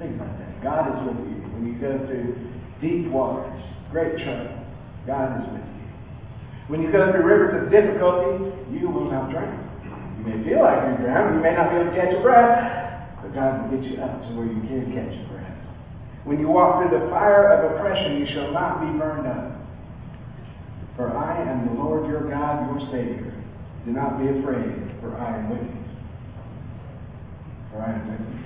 Think 0.00 0.16
about 0.16 0.32
that. 0.40 0.64
God 0.64 0.88
is 0.88 0.98
with 1.04 1.20
you. 1.28 1.36
When 1.52 1.68
you 1.68 1.76
go 1.78 2.00
through 2.08 2.32
deep 2.80 3.12
waters, 3.12 3.62
great 3.92 4.18
trouble, 4.24 4.55
God 5.06 5.40
is 5.40 5.46
with 5.52 5.62
you. 5.62 5.86
When 6.68 6.82
you 6.82 6.90
go 6.90 7.12
through 7.12 7.22
rivers 7.22 7.62
of 7.62 7.70
difficulty, 7.70 8.50
you 8.74 8.90
will 8.90 9.10
not 9.10 9.30
drown. 9.30 9.62
You 10.18 10.24
may 10.26 10.42
feel 10.42 10.62
like 10.62 10.82
you're 10.82 11.06
drowning. 11.06 11.38
You 11.38 11.42
may 11.42 11.54
not 11.54 11.70
be 11.70 11.76
able 11.76 11.90
to 11.90 11.96
catch 11.96 12.12
a 12.12 12.20
breath, 12.20 13.22
but 13.22 13.34
God 13.34 13.62
will 13.62 13.78
get 13.78 13.86
you 13.88 14.02
up 14.02 14.22
to 14.22 14.28
where 14.34 14.46
you 14.46 14.60
can 14.66 14.90
catch 14.90 15.14
a 15.14 15.24
breath. 15.30 15.54
When 16.24 16.40
you 16.40 16.48
walk 16.48 16.82
through 16.82 16.98
the 16.98 17.06
fire 17.06 17.54
of 17.54 17.70
oppression, 17.70 18.18
you 18.18 18.26
shall 18.34 18.50
not 18.50 18.80
be 18.80 18.98
burned 18.98 19.28
up. 19.28 19.62
For 20.96 21.16
I 21.16 21.42
am 21.42 21.68
the 21.68 21.74
Lord 21.82 22.08
your 22.08 22.28
God, 22.28 22.66
your 22.66 22.80
Savior. 22.90 23.32
Do 23.84 23.92
not 23.92 24.18
be 24.18 24.26
afraid, 24.26 24.90
for 25.00 25.14
I 25.16 25.38
am 25.38 25.50
with 25.50 25.62
you. 25.62 25.84
For 27.70 27.82
I 27.82 27.92
am 27.92 28.10
with 28.10 28.20
you. 28.20 28.36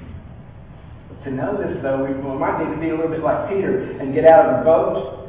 To 1.25 1.31
know 1.31 1.57
this, 1.57 1.83
though, 1.83 2.05
we 2.05 2.13
might 2.39 2.65
need 2.65 2.75
to 2.75 2.81
be 2.81 2.91
a 2.91 2.97
little 2.97 3.11
bit 3.11 3.23
like 3.23 3.49
Peter 3.49 3.93
and 4.01 4.13
get 4.13 4.27
out 4.27 4.47
of 4.47 4.59
the 4.59 4.65
boat. 4.65 5.20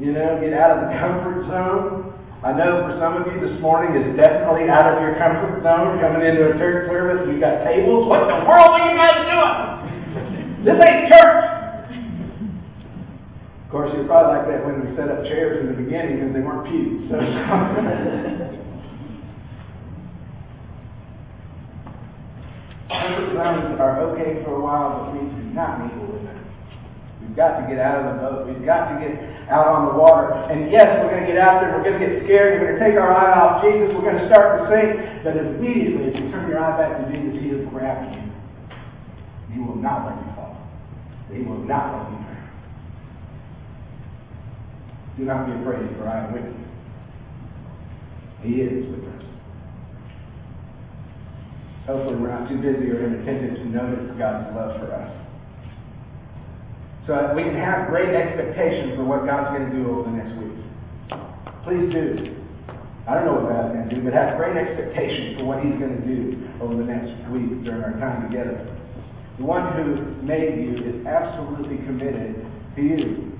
You 0.00 0.10
know, 0.10 0.40
get 0.42 0.52
out 0.58 0.74
of 0.74 0.90
the 0.90 0.98
comfort 0.98 1.46
zone. 1.46 2.10
I 2.42 2.50
know 2.50 2.82
for 2.82 2.98
some 2.98 3.14
of 3.14 3.30
you 3.30 3.38
this 3.38 3.54
morning 3.62 3.94
is 3.94 4.16
definitely 4.18 4.68
out 4.68 4.82
of 4.90 4.98
your 5.00 5.14
comfort 5.14 5.62
zone. 5.62 6.02
Coming 6.02 6.26
into 6.26 6.50
a 6.50 6.58
church 6.58 6.90
service, 6.90 7.22
we 7.30 7.38
got 7.38 7.62
tables. 7.62 8.10
What 8.10 8.26
in 8.26 8.28
the 8.28 8.42
world 8.42 8.74
are 8.74 8.90
you 8.90 8.98
guys 8.98 9.22
doing? 9.22 10.66
This 10.66 10.74
ain't 10.82 11.12
church 11.14 11.44
Of 13.64 13.70
course, 13.70 13.94
you're 13.94 14.04
probably 14.10 14.34
like 14.34 14.48
that 14.50 14.66
when 14.66 14.82
we 14.82 14.90
set 14.96 15.08
up 15.08 15.22
chairs 15.30 15.62
in 15.62 15.70
the 15.70 15.78
beginning 15.78 16.18
because 16.18 16.34
they 16.34 16.42
weren't 16.42 16.66
pews. 16.66 17.08
So. 17.08 17.16
Comfort 22.90 23.30
zones 23.30 23.78
are 23.78 24.00
okay 24.10 24.42
for 24.42 24.56
a 24.56 24.60
while, 24.60 25.06
but 25.06 25.14
we 25.14 25.20
do 25.22 25.54
not 25.54 25.78
to 25.78 26.02
live 26.02 26.26
in 26.26 26.43
We've 27.34 27.42
got 27.42 27.58
to 27.58 27.66
get 27.66 27.82
out 27.82 27.98
of 27.98 28.14
the 28.14 28.22
boat. 28.22 28.46
We've 28.46 28.62
got 28.62 28.94
to 28.94 29.02
get 29.02 29.18
out 29.50 29.66
on 29.66 29.90
the 29.90 29.98
water. 29.98 30.30
And 30.54 30.70
yes, 30.70 30.86
we're 31.02 31.10
going 31.10 31.26
to 31.26 31.26
get 31.26 31.34
out 31.34 31.58
there. 31.58 31.74
We're 31.74 31.82
going 31.82 31.98
to 31.98 32.06
get 32.06 32.22
scared. 32.22 32.62
We're 32.62 32.78
going 32.78 32.78
to 32.78 32.86
take 32.86 32.94
our 32.94 33.10
eye 33.10 33.34
off 33.34 33.58
Jesus. 33.58 33.90
We're 33.90 34.06
going 34.06 34.22
to 34.22 34.30
start 34.30 34.62
to 34.62 34.70
sink. 34.70 35.26
But 35.26 35.34
immediately, 35.42 36.14
if 36.14 36.14
you 36.14 36.30
turn 36.30 36.46
your 36.46 36.62
eye 36.62 36.78
back 36.78 36.94
to 36.94 37.10
Jesus, 37.10 37.42
He 37.42 37.50
will 37.50 37.66
grab 37.74 38.06
you. 38.14 38.22
He 39.50 39.58
will 39.58 39.74
not 39.74 40.06
let 40.06 40.14
you 40.14 40.30
fall. 40.38 40.54
He 41.26 41.42
will 41.42 41.58
not 41.58 41.90
let 41.90 42.06
you 42.14 42.22
drown. 42.22 42.54
Do 45.18 45.26
not 45.26 45.50
be 45.50 45.58
afraid, 45.58 45.90
for 45.98 46.06
I 46.06 46.30
am 46.30 46.38
with 46.38 46.46
you. 46.46 46.62
He 48.46 48.62
is 48.62 48.86
with 48.94 49.10
us. 49.10 49.26
Hopefully, 51.90 52.14
we're 52.14 52.30
not 52.30 52.46
too 52.46 52.62
busy 52.62 52.94
or 52.94 53.02
inattentive 53.02 53.58
to 53.58 53.66
notice 53.74 54.06
God's 54.22 54.54
love 54.54 54.78
for 54.78 54.94
us. 54.94 55.10
So 57.06 57.34
we 57.36 57.42
can 57.42 57.54
have 57.56 57.88
great 57.88 58.08
expectations 58.14 58.96
for 58.96 59.04
what 59.04 59.26
God's 59.26 59.56
going 59.56 59.70
to 59.70 59.76
do 59.76 59.90
over 59.90 60.08
the 60.08 60.16
next 60.16 60.32
week. 60.40 60.56
Please 61.64 61.92
do. 61.92 62.36
I 63.06 63.12
don't 63.12 63.26
know 63.26 63.34
what 63.34 63.52
God's 63.52 63.74
going 63.74 63.88
to 63.88 63.94
do, 63.94 64.00
but 64.02 64.14
have 64.14 64.38
great 64.38 64.56
expectations 64.56 65.38
for 65.38 65.44
what 65.44 65.62
He's 65.62 65.76
going 65.76 66.00
to 66.00 66.06
do 66.06 66.48
over 66.62 66.74
the 66.74 66.84
next 66.84 67.12
week 67.28 67.62
during 67.62 67.84
our 67.84 67.92
time 68.00 68.30
together. 68.30 68.56
The 69.36 69.44
one 69.44 69.76
who 69.76 70.22
made 70.22 70.64
you 70.64 70.80
is 70.82 71.06
absolutely 71.06 71.76
committed 71.84 72.46
to 72.76 72.82
you. 72.82 73.32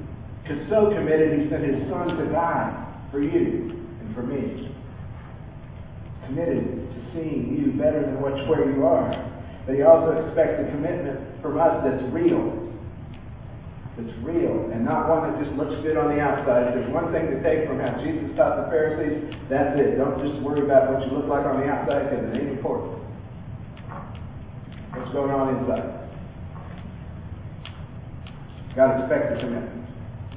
Because 0.42 0.68
so 0.68 0.92
committed, 0.92 1.40
he 1.40 1.48
sent 1.48 1.64
his 1.64 1.88
son 1.88 2.18
to 2.18 2.27
die 2.27 2.68
for 3.11 3.22
you 3.22 3.88
and 4.00 4.14
for 4.14 4.22
me. 4.24 4.77
Committed 6.27 6.92
to 6.92 7.12
seeing 7.14 7.57
you 7.57 7.72
better 7.81 8.03
than 8.03 8.20
what, 8.20 8.46
where 8.46 8.70
you 8.70 8.85
are. 8.85 9.09
But 9.64 9.77
he 9.77 9.83
also 9.83 10.20
expects 10.20 10.61
a 10.61 10.70
commitment 10.70 11.40
from 11.40 11.59
us 11.59 11.83
that's 11.83 12.03
real. 12.12 12.63
That's 13.96 14.11
real 14.26 14.74
and 14.74 14.85
not 14.85 15.09
one 15.09 15.30
that 15.30 15.38
just 15.38 15.54
looks 15.54 15.74
good 15.83 15.96
on 15.96 16.11
the 16.11 16.20
outside. 16.20 16.66
If 16.66 16.74
there's 16.74 16.90
one 16.90 17.12
thing 17.12 17.30
to 17.30 17.38
take 17.46 17.68
from 17.68 17.78
how 17.78 17.94
Jesus 18.02 18.26
taught 18.35 18.59
the 18.59 18.66
Pharisees, 18.66 19.22
that's 19.48 19.78
it. 19.78 19.94
Don't 19.94 20.18
just 20.18 20.42
worry 20.42 20.66
about 20.66 20.90
what 20.90 21.07
you 21.07 21.14
look 21.14 21.30
like 21.30 21.46
on 21.46 21.62
the 21.62 21.66
outside 21.70 22.11
because 22.11 22.26
it 22.26 22.35
ain't 22.35 22.59
important. 22.59 22.98
What's 24.98 25.12
going 25.14 25.30
on 25.30 25.54
inside? 25.54 25.94
God 28.74 28.98
expects 28.98 29.38
a 29.38 29.46
commitment. 29.46 29.87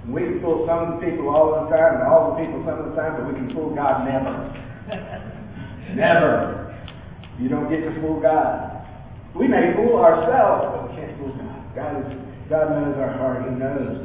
We 0.06 0.22
can 0.22 0.42
fool 0.42 0.66
some 0.70 0.94
of 0.94 1.02
the 1.02 1.06
people 1.06 1.30
all 1.34 1.66
the 1.66 1.76
time 1.76 1.98
and 1.98 2.04
all 2.08 2.38
the 2.38 2.46
people 2.46 2.62
some 2.62 2.78
of 2.78 2.94
the 2.94 2.96
time, 2.96 3.18
but 3.18 3.26
we 3.26 3.34
can 3.34 3.50
fool 3.54 3.74
God 3.74 4.06
never. 4.06 4.38
never. 5.98 6.78
You 7.40 7.50
don't 7.50 7.70
get 7.70 7.82
to 7.82 8.02
fool 8.02 8.22
God. 8.22 8.86
We 9.34 9.48
may 9.48 9.74
fool 9.74 9.98
ourselves, 9.98 10.78
but 10.78 10.90
we 10.90 11.02
can't 11.02 11.18
fool 11.18 11.34
God. 11.34 11.76
God 11.76 12.06
is 12.06 12.27
God 12.50 12.72
knows 12.72 12.96
our 12.96 13.12
heart. 13.12 13.44
He 13.44 13.52
knows 13.52 14.00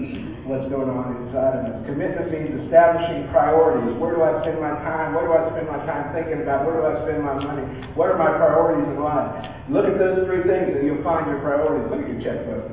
what's 0.50 0.66
going 0.66 0.90
on 0.90 1.14
inside 1.22 1.62
of 1.62 1.70
us. 1.70 1.86
Commitment 1.86 2.26
means 2.34 2.66
establishing 2.66 3.30
priorities. 3.30 3.94
Where 4.02 4.18
do 4.18 4.26
I 4.26 4.42
spend 4.42 4.58
my 4.58 4.74
time? 4.82 5.14
What 5.14 5.30
do 5.30 5.32
I 5.32 5.46
spend 5.54 5.70
my 5.70 5.78
time 5.86 6.10
thinking 6.10 6.42
about? 6.42 6.66
Where 6.66 6.74
do 6.74 6.82
I 6.82 7.06
spend 7.06 7.22
my 7.22 7.38
money? 7.38 7.62
What 7.94 8.10
are 8.10 8.18
my 8.18 8.34
priorities 8.34 8.82
in 8.90 8.98
life? 8.98 9.30
Look 9.70 9.86
at 9.86 9.94
those 9.94 10.26
three 10.26 10.42
things 10.42 10.74
and 10.74 10.82
you'll 10.82 11.06
find 11.06 11.30
your 11.30 11.38
priorities. 11.38 11.86
Look 11.86 12.02
at 12.02 12.10
your 12.10 12.18
checkbook. 12.18 12.66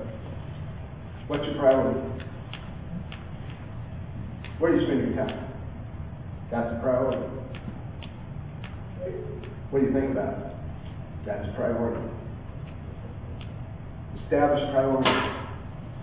What's 1.30 1.46
your 1.46 1.62
priority? 1.62 2.02
Where 4.58 4.74
do 4.74 4.82
you 4.82 4.86
spend 4.90 5.06
your 5.06 5.16
time? 5.22 5.54
That's 6.50 6.74
a 6.74 6.80
priority. 6.82 7.22
What 9.70 9.80
do 9.82 9.86
you 9.86 9.94
think 9.94 10.18
about? 10.18 10.34
That's 11.30 11.46
a 11.46 11.54
priority. 11.54 12.02
Establish 14.26 14.66
priorities. 14.74 15.49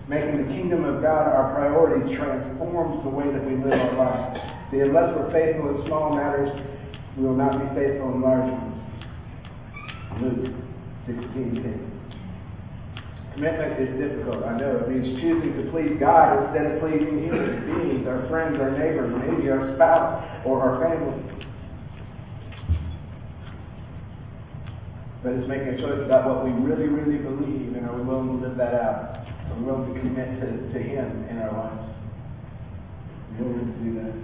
Making 0.07 0.47
the 0.47 0.53
kingdom 0.53 0.85
of 0.85 1.01
God 1.01 1.27
our 1.27 1.53
priority 1.53 2.15
transforms 2.15 3.03
the 3.03 3.09
way 3.09 3.25
that 3.27 3.43
we 3.45 3.55
live 3.57 3.73
our 3.73 3.95
lives. 3.97 4.39
See, 4.71 4.79
unless 4.79 5.13
we're 5.15 5.31
faithful 5.31 5.75
in 5.75 5.85
small 5.87 6.15
matters, 6.15 6.49
we 7.17 7.25
will 7.25 7.35
not 7.35 7.59
be 7.59 7.67
faithful 7.75 8.13
in 8.13 8.21
large 8.21 8.49
ones. 8.49 8.67
Luke 10.21 10.55
16 11.07 11.87
Commitment 13.33 13.79
is 13.79 13.99
difficult. 13.99 14.43
I 14.45 14.57
know 14.57 14.77
it 14.77 14.89
means 14.89 15.21
choosing 15.21 15.53
to 15.61 15.69
please 15.71 15.99
God 15.99 16.41
instead 16.41 16.71
of 16.71 16.79
pleasing 16.79 17.21
human 17.21 17.67
beings, 17.67 18.07
our 18.07 18.27
friends, 18.29 18.59
our 18.59 18.71
neighbors, 18.71 19.13
maybe 19.27 19.51
our 19.51 19.75
spouse 19.75 20.25
or 20.45 20.59
our 20.59 20.81
family. 20.81 21.21
But 25.21 25.33
it's 25.33 25.47
making 25.47 25.67
a 25.67 25.77
choice 25.77 26.01
about 26.03 26.25
what 26.25 26.45
we 26.45 26.51
really, 26.51 26.87
really 26.87 27.17
believe, 27.17 27.75
and 27.75 27.85
are 27.85 27.95
we 27.95 28.03
willing 28.03 28.39
to 28.39 28.47
live 28.47 28.57
that 28.57 28.73
out? 28.73 29.26
We 29.55 29.63
willing 29.63 29.93
to 29.93 29.99
commit 29.99 30.39
to, 30.41 30.73
to 30.73 30.79
Him 30.79 31.25
in 31.29 31.37
our 31.39 31.51
lives? 31.51 31.87
Are 31.87 33.43
we 33.43 33.47
willing 33.47 33.73
to 33.73 33.79
do 33.79 33.93
that? 34.01 34.15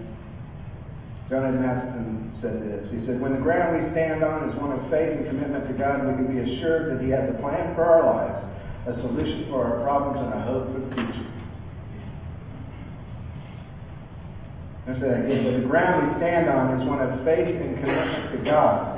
John 1.29 1.45
Ed 1.45 1.57
Mathison 1.63 2.41
said 2.41 2.61
this. 2.61 2.91
He 2.91 3.05
said, 3.05 3.21
When 3.21 3.33
the 3.33 3.39
ground 3.39 3.83
we 3.83 3.91
stand 3.91 4.23
on 4.23 4.49
is 4.49 4.55
one 4.59 4.71
of 4.71 4.89
faith 4.91 5.17
and 5.17 5.25
commitment 5.25 5.67
to 5.67 5.73
God, 5.73 6.05
we 6.05 6.13
can 6.13 6.27
be 6.27 6.39
assured 6.39 6.91
that 6.93 7.03
He 7.03 7.09
has 7.11 7.29
a 7.29 7.37
plan 7.39 7.73
for 7.75 7.85
our 7.85 8.03
lives 8.05 8.53
a 8.85 8.93
solution 8.99 9.47
for 9.49 9.63
our 9.63 9.83
problems 9.83 10.19
and 10.19 10.33
a 10.33 10.43
hope 10.43 10.73
for 10.73 10.79
the 10.79 10.93
future. 10.93 11.29
I 14.85 14.93
said 14.99 15.25
again, 15.25 15.61
the 15.61 15.67
ground 15.67 16.11
we 16.11 16.19
stand 16.19 16.49
on 16.49 16.81
is 16.81 16.87
one 16.87 16.99
of 16.99 17.23
faith 17.23 17.55
and 17.55 17.79
commitment 17.79 18.31
to 18.33 18.43
God. 18.43 18.92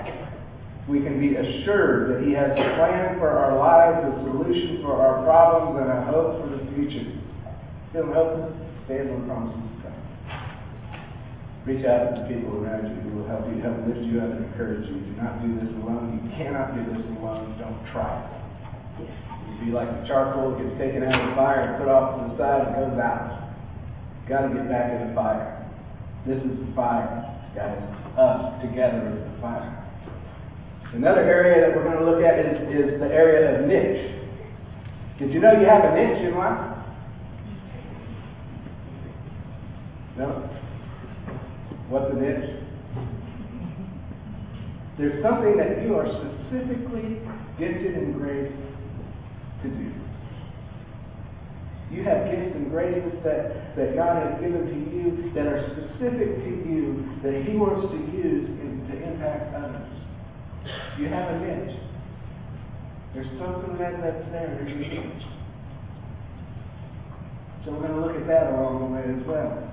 We 0.87 1.01
can 1.01 1.19
be 1.19 1.35
assured 1.35 2.13
that 2.13 2.27
He 2.27 2.33
has 2.33 2.51
a 2.51 2.67
plan 2.77 3.17
for 3.17 3.29
our 3.29 3.57
lives, 3.57 4.05
a 4.05 4.23
solution 4.23 4.81
for 4.83 5.01
our 5.01 5.25
problems, 5.25 5.81
and 5.81 5.89
a 5.89 6.05
hope 6.05 6.41
for 6.41 6.49
the 6.53 6.61
future. 6.73 7.09
Feel 7.91 8.13
helpless? 8.13 8.53
Stand 8.85 9.09
on 9.09 9.25
promises 9.25 9.57
of 9.57 9.81
God. 9.81 9.97
Reach 11.65 11.85
out 11.89 12.13
to 12.13 12.21
the 12.21 12.25
people 12.29 12.61
around 12.61 12.85
you 12.85 13.01
who 13.01 13.17
will 13.17 13.27
help 13.27 13.49
you, 13.49 13.57
help 13.65 13.81
lift 13.89 14.05
you 14.05 14.21
up 14.21 14.29
and 14.29 14.45
encourage 14.45 14.85
you. 14.85 15.01
Do 15.01 15.11
not 15.17 15.41
do 15.41 15.57
this 15.57 15.73
alone. 15.81 16.21
You 16.21 16.29
cannot 16.37 16.77
do 16.77 16.85
this 16.93 17.01
alone. 17.17 17.57
Don't 17.57 17.81
try 17.89 18.21
it. 18.21 19.09
It'd 19.09 19.65
be 19.65 19.71
like 19.71 19.89
the 19.89 20.05
charcoal 20.05 20.53
that 20.53 20.61
gets 20.61 20.77
taken 20.77 21.01
out 21.01 21.17
of 21.17 21.29
the 21.29 21.35
fire 21.35 21.73
and 21.73 21.81
put 21.81 21.89
off 21.89 22.21
to 22.21 22.29
the 22.29 22.37
side 22.37 22.67
and 22.67 22.75
goes 22.77 22.99
out. 23.01 23.49
Got 24.29 24.49
to 24.49 24.53
get 24.53 24.69
back 24.69 24.93
in 24.93 25.09
the 25.09 25.15
fire. 25.15 25.65
This 26.27 26.37
is 26.37 26.53
the 26.61 26.69
fire, 26.75 27.25
guys. 27.55 27.81
Us 28.17 28.61
together 28.61 29.17
is 29.17 29.33
the 29.33 29.41
fire. 29.41 29.84
Another 30.93 31.21
area 31.21 31.67
that 31.67 31.75
we're 31.75 31.83
going 31.83 31.97
to 31.97 32.05
look 32.05 32.23
at 32.23 32.39
is, 32.39 32.93
is 32.93 32.99
the 32.99 33.07
area 33.07 33.59
of 33.59 33.67
niche. 33.67 34.11
Did 35.19 35.33
you 35.33 35.39
know 35.39 35.51
you 35.59 35.65
have 35.65 35.83
a 35.83 35.95
niche 35.95 36.21
in 36.21 36.35
life? 36.35 36.75
No? 40.17 40.49
What's 41.89 42.11
a 42.11 42.15
niche? 42.15 42.55
There's 44.97 45.21
something 45.21 45.57
that 45.57 45.83
you 45.83 45.95
are 45.95 46.07
specifically 46.07 47.19
gifted 47.59 47.95
and 47.95 48.15
graced 48.15 48.55
to 49.63 49.69
do. 49.69 49.91
You 51.91 52.03
have 52.03 52.31
gifts 52.31 52.55
and 52.55 52.71
graces 52.71 53.13
that, 53.23 53.75
that 53.75 53.95
God 53.95 54.23
has 54.23 54.41
given 54.41 54.65
to 54.65 54.95
you 54.95 55.31
that 55.35 55.47
are 55.47 55.61
specific 55.71 56.43
to 56.43 56.49
you 56.67 57.07
that 57.23 57.43
He 57.43 57.55
wants 57.55 57.91
to 57.91 57.97
use 58.17 58.47
in, 58.47 58.87
to 58.89 58.95
impact 59.03 59.55
others. 59.55 60.04
You 60.99 61.07
have 61.07 61.31
a 61.31 61.39
niche. 61.39 61.77
There's 63.13 63.27
something 63.39 63.77
that, 63.77 64.01
that's 64.01 64.25
there. 64.31 64.57
There's 64.59 64.71
a 64.71 64.75
niche. 64.75 65.23
So 67.65 67.71
we're 67.71 67.87
going 67.87 67.97
to 67.97 68.01
look 68.05 68.15
at 68.15 68.27
that 68.27 68.53
along 68.53 68.79
the 68.79 68.89
way 68.93 69.05
as 69.09 69.25
well. 69.25 69.65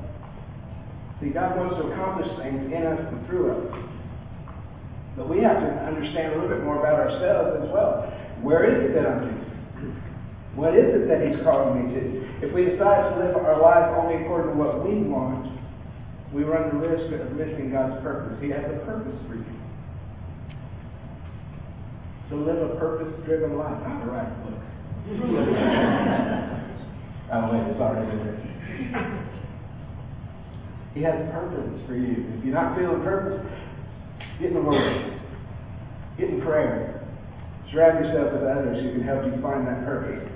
See, 1.20 1.30
God 1.30 1.56
wants 1.56 1.76
to 1.76 1.92
accomplish 1.92 2.26
things 2.40 2.72
in 2.72 2.82
us 2.86 2.98
and 2.98 3.26
through 3.26 3.52
us. 3.52 3.66
But 5.16 5.28
we 5.28 5.44
have 5.44 5.60
to 5.60 5.70
understand 5.84 6.32
a 6.32 6.40
little 6.40 6.48
bit 6.48 6.64
more 6.64 6.80
about 6.80 6.98
ourselves 6.98 7.62
as 7.62 7.68
well. 7.68 8.08
Where 8.40 8.64
is 8.64 8.90
it 8.90 8.94
that 8.96 9.06
I'm 9.06 9.20
doing? 9.20 9.42
What 10.56 10.74
is 10.76 10.88
it 10.88 11.08
that 11.08 11.20
He's 11.20 11.38
calling 11.44 11.84
me 11.84 11.94
to? 11.94 12.02
If 12.48 12.52
we 12.52 12.64
decide 12.64 13.12
to 13.12 13.20
live 13.20 13.36
our 13.36 13.60
life 13.60 13.92
only 13.96 14.24
according 14.24 14.52
to 14.52 14.58
what 14.58 14.84
we 14.84 15.04
want, 15.04 15.52
we 16.32 16.44
run 16.44 16.72
the 16.72 16.88
risk 16.88 17.12
of 17.12 17.32
missing 17.36 17.70
God's 17.70 18.02
purpose. 18.02 18.40
He 18.40 18.50
has 18.50 18.64
a 18.64 18.80
purpose 18.84 19.16
for 19.28 19.36
you. 19.36 19.51
So 22.32 22.38
live 22.38 22.64
a 22.64 22.76
purpose-driven 22.80 23.58
life. 23.58 23.76
All 23.76 24.08
right, 24.08 24.24
look. 24.48 24.56
oh 27.28 27.52
wait. 27.52 27.76
He 30.94 31.02
has 31.02 31.20
a 31.20 31.28
purpose 31.28 31.76
for 31.86 31.92
you. 31.94 32.24
If 32.32 32.42
you're 32.42 32.54
not 32.54 32.74
feeling 32.74 33.02
purpose, 33.04 33.36
get 34.40 34.48
in 34.48 34.54
the 34.54 34.62
Word. 34.62 35.20
Get 36.16 36.30
in 36.30 36.40
prayer. 36.40 37.04
Surround 37.70 38.02
yourself 38.02 38.32
with 38.32 38.48
others 38.48 38.80
who 38.80 38.92
can 38.92 39.02
help 39.04 39.26
you 39.26 39.36
find 39.42 39.68
that 39.68 39.84
purpose. 39.84 40.26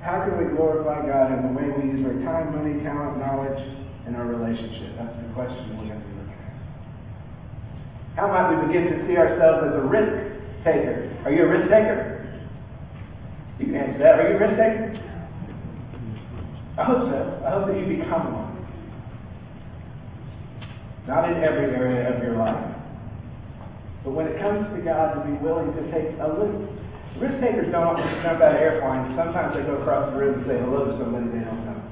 How 0.00 0.24
can 0.24 0.40
we 0.40 0.48
glorify 0.56 1.04
God 1.04 1.30
in 1.36 1.42
the 1.44 1.52
way 1.52 1.68
we 1.76 1.92
use 1.92 2.06
our 2.08 2.16
time, 2.24 2.56
money, 2.56 2.82
talent, 2.82 3.18
knowledge, 3.18 3.60
and 4.06 4.16
our 4.16 4.24
relationship? 4.24 4.96
That's 4.96 5.12
the 5.20 5.28
question 5.34 5.76
we're 5.76 5.92
going 5.92 6.00
to 6.00 6.08
looking 6.08 6.40
at. 6.40 6.56
How 8.16 8.32
might 8.32 8.48
we 8.48 8.72
begin 8.72 8.96
to 8.96 9.06
see 9.06 9.18
ourselves 9.18 9.68
as 9.68 9.76
a 9.76 9.84
risk 9.84 10.31
taker? 10.64 11.10
Are 11.24 11.32
you 11.32 11.44
a 11.44 11.48
risk 11.48 11.70
taker? 11.70 12.42
You 13.58 13.66
can 13.66 13.76
answer 13.76 13.98
that. 13.98 14.20
Are 14.20 14.28
you 14.30 14.36
a 14.36 14.38
risk 14.38 14.56
taker? 14.56 14.98
I 16.78 16.84
hope 16.84 17.10
so. 17.10 17.42
I 17.46 17.50
hope 17.50 17.66
that 17.68 17.76
you 17.76 17.96
become 17.96 18.32
one. 18.32 18.52
Not 21.06 21.30
in 21.30 21.42
every 21.42 21.74
area 21.74 22.16
of 22.16 22.22
your 22.22 22.36
life. 22.36 22.72
But 24.04 24.12
when 24.12 24.26
it 24.26 24.40
comes 24.40 24.66
to 24.74 24.82
God, 24.82 25.14
to 25.14 25.20
be 25.30 25.36
willing 25.38 25.72
to 25.74 25.82
take 25.92 26.18
a 26.18 26.32
risk. 26.32 26.70
Risk 27.18 27.40
takers 27.40 27.70
don't 27.70 27.84
always 27.84 28.06
jump 28.22 28.40
out 28.40 28.54
of 28.54 28.60
airplanes. 28.60 29.14
Sometimes 29.16 29.54
they 29.54 29.62
go 29.62 29.76
across 29.76 30.12
the 30.12 30.18
room 30.18 30.40
and 30.40 30.46
say 30.46 30.58
hello 30.58 30.86
to 30.86 30.98
somebody 30.98 31.26
they 31.26 31.44
don't 31.44 31.64
know. 31.66 31.82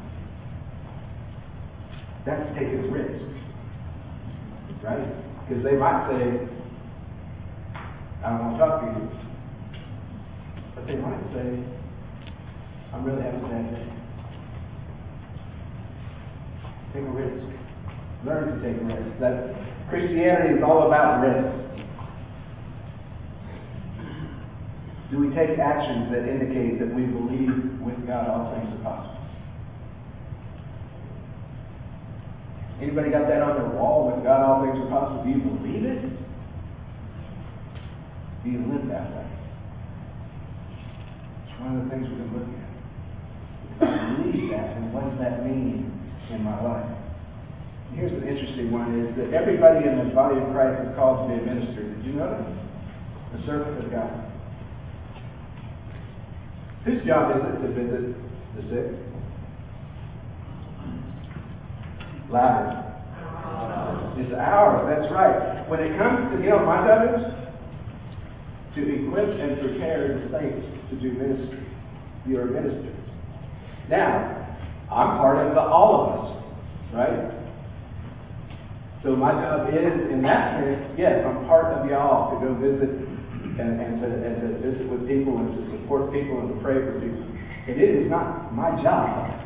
That's 2.24 2.54
taking 2.54 2.90
risk. 2.90 3.24
Right? 4.83 5.06
Because 5.46 5.62
they 5.62 5.76
might 5.76 6.09
say, 6.09 6.48
I 8.22 8.30
don't 8.30 8.40
want 8.40 8.59
to 8.59 8.66
talk 8.66 8.80
to 8.80 8.87
you. 8.87 9.09
But 10.74 10.87
they 10.87 10.96
might 10.96 11.22
say, 11.33 11.64
I'm 12.92 13.04
really 13.04 13.22
having 13.22 13.44
a 13.44 13.48
bad 13.48 13.74
day. 13.74 13.92
Take 16.92 17.04
a 17.04 17.11
risk. 17.11 17.46
Learn 18.26 18.61
to 18.61 18.66
take 18.66 18.83
risks. 18.83 19.20
That 19.20 19.54
Christianity 19.88 20.54
is 20.56 20.62
all 20.62 20.87
about 20.87 21.22
risk. 21.22 21.70
Do 25.11 25.18
we 25.18 25.35
take 25.35 25.59
actions 25.59 26.12
that 26.12 26.28
indicate 26.28 26.78
that 26.78 26.94
we 26.94 27.02
believe 27.06 27.80
with 27.80 28.06
God 28.06 28.28
all 28.28 28.54
things 28.54 28.68
are 28.80 28.85
possible? 28.85 29.16
Anybody 32.83 33.11
got 33.11 33.28
that 33.28 33.42
on 33.42 33.56
their 33.56 33.70
wall? 33.78 34.12
With 34.14 34.22
God 34.24 34.42
all 34.42 34.62
things 34.64 34.78
are 34.78 34.90
possible. 34.90 35.24
Do 35.24 35.30
you 35.30 35.38
believe 35.38 35.85
it? 35.85 36.29
Do 38.44 38.50
you 38.50 38.59
live 38.72 38.88
that 38.88 39.11
way? 39.12 39.29
It's 41.44 41.61
one 41.61 41.76
of 41.76 41.85
the 41.85 41.90
things 41.90 42.09
we're 42.09 42.24
going 42.24 42.33
to 42.33 42.38
look 42.38 42.48
at. 42.57 42.70
If 43.76 43.83
I 43.83 44.16
believe 44.16 44.50
that, 44.50 44.74
then 44.74 44.92
what 44.92 45.05
does 45.11 45.18
that 45.20 45.44
mean 45.44 45.92
in 46.31 46.42
my 46.42 46.57
life? 46.62 46.88
Here's 47.94 48.12
an 48.12 48.26
interesting 48.26 48.70
one 48.70 49.00
is 49.00 49.16
that 49.16 49.35
everybody 49.35 49.87
in 49.87 49.98
the 49.98 50.14
body 50.14 50.40
of 50.40 50.53
Christ 50.53 50.88
is 50.88 50.94
called 50.96 51.29
to 51.29 51.37
be 51.37 51.42
a 51.42 51.44
minister. 51.44 51.83
Did 51.83 52.05
you 52.07 52.12
know 52.12 52.31
that? 52.31 53.38
The 53.38 53.46
servant 53.46 53.85
of 53.85 53.90
God. 53.92 54.33
Whose 56.85 57.05
job 57.05 57.37
is 57.37 57.42
it 57.44 57.61
to 57.61 57.68
visit 57.74 58.16
the 58.57 58.62
sick? 58.72 58.88
Louder. 62.31 62.87
It's 64.16 64.33
ours, 64.35 64.87
that's 64.88 65.12
right. 65.12 65.68
When 65.68 65.81
it 65.81 65.98
comes 65.98 66.31
to, 66.33 66.42
you 66.42 66.50
know 66.50 66.64
my 66.64 66.87
job 66.87 67.20
is? 67.20 67.49
To 68.74 68.80
equip 68.80 69.28
and 69.28 69.61
prepare 69.61 70.20
the 70.20 70.30
saints 70.30 70.66
to 70.90 70.96
do 70.96 71.12
ministry. 71.12 71.66
You 72.26 72.40
are 72.40 72.44
ministers. 72.44 72.94
Now, 73.88 74.40
I'm 74.90 75.18
part 75.18 75.46
of 75.46 75.54
the 75.54 75.61
all 75.61 76.06
of 76.06 76.24
us, 76.24 76.42
right? 76.94 77.40
So 79.02 79.16
my 79.16 79.33
job 79.33 79.68
is, 79.72 80.12
in 80.12 80.22
that 80.22 80.62
sense, 80.62 80.94
yes, 80.98 81.24
I'm 81.26 81.46
part 81.46 81.72
of 81.72 81.88
y'all 81.88 82.38
to 82.38 82.46
go 82.46 82.54
visit 82.54 82.90
and, 83.59 83.80
and, 83.80 84.00
to, 84.02 84.06
and 84.06 84.40
to 84.42 84.70
visit 84.70 84.88
with 84.88 85.09
people 85.09 85.38
and 85.38 85.56
to 85.56 85.78
support 85.78 86.12
people 86.12 86.40
and 86.40 86.54
to 86.54 86.61
pray 86.62 86.74
for 86.74 87.00
people. 87.00 87.24
And 87.66 87.80
it 87.80 87.90
is 87.96 88.11
not 88.11 88.54
my 88.54 88.70
job 88.83 89.40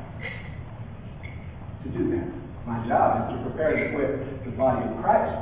to 1.85 1.89
do 1.91 2.11
that. 2.13 2.29
My 2.67 2.87
job 2.89 3.31
is 3.31 3.39
to 3.39 3.51
prepare 3.51 3.77
and 3.77 3.95
equip 3.95 4.45
the 4.45 4.51
body 4.53 4.89
of 4.89 5.03
Christ 5.03 5.37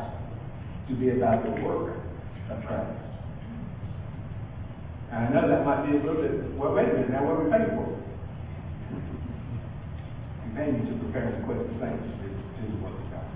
to 0.88 0.94
be 0.94 1.10
about 1.10 1.44
the 1.44 1.62
work 1.62 1.96
of 2.50 2.64
Christ. 2.66 3.11
And 5.12 5.28
I 5.28 5.28
know 5.28 5.46
that 5.46 5.66
might 5.66 5.84
be 5.84 5.92
a 5.98 6.00
little 6.00 6.22
bit, 6.22 6.56
well, 6.56 6.72
wait 6.72 6.88
a 6.88 6.92
minute, 6.94 7.10
now 7.10 7.22
what 7.26 7.36
are 7.36 7.44
we 7.44 7.50
paying 7.52 7.76
for? 7.76 7.84
We're 10.40 10.56
paying 10.56 10.80
you 10.80 10.88
to 10.88 10.98
prepare 11.04 11.28
and 11.28 11.44
equip 11.44 11.68
the 11.68 11.74
saints 11.84 12.08
to 12.08 12.32
do 12.32 12.72
the 12.72 12.80
work 12.80 12.96
of 12.96 13.12
God. 13.12 13.28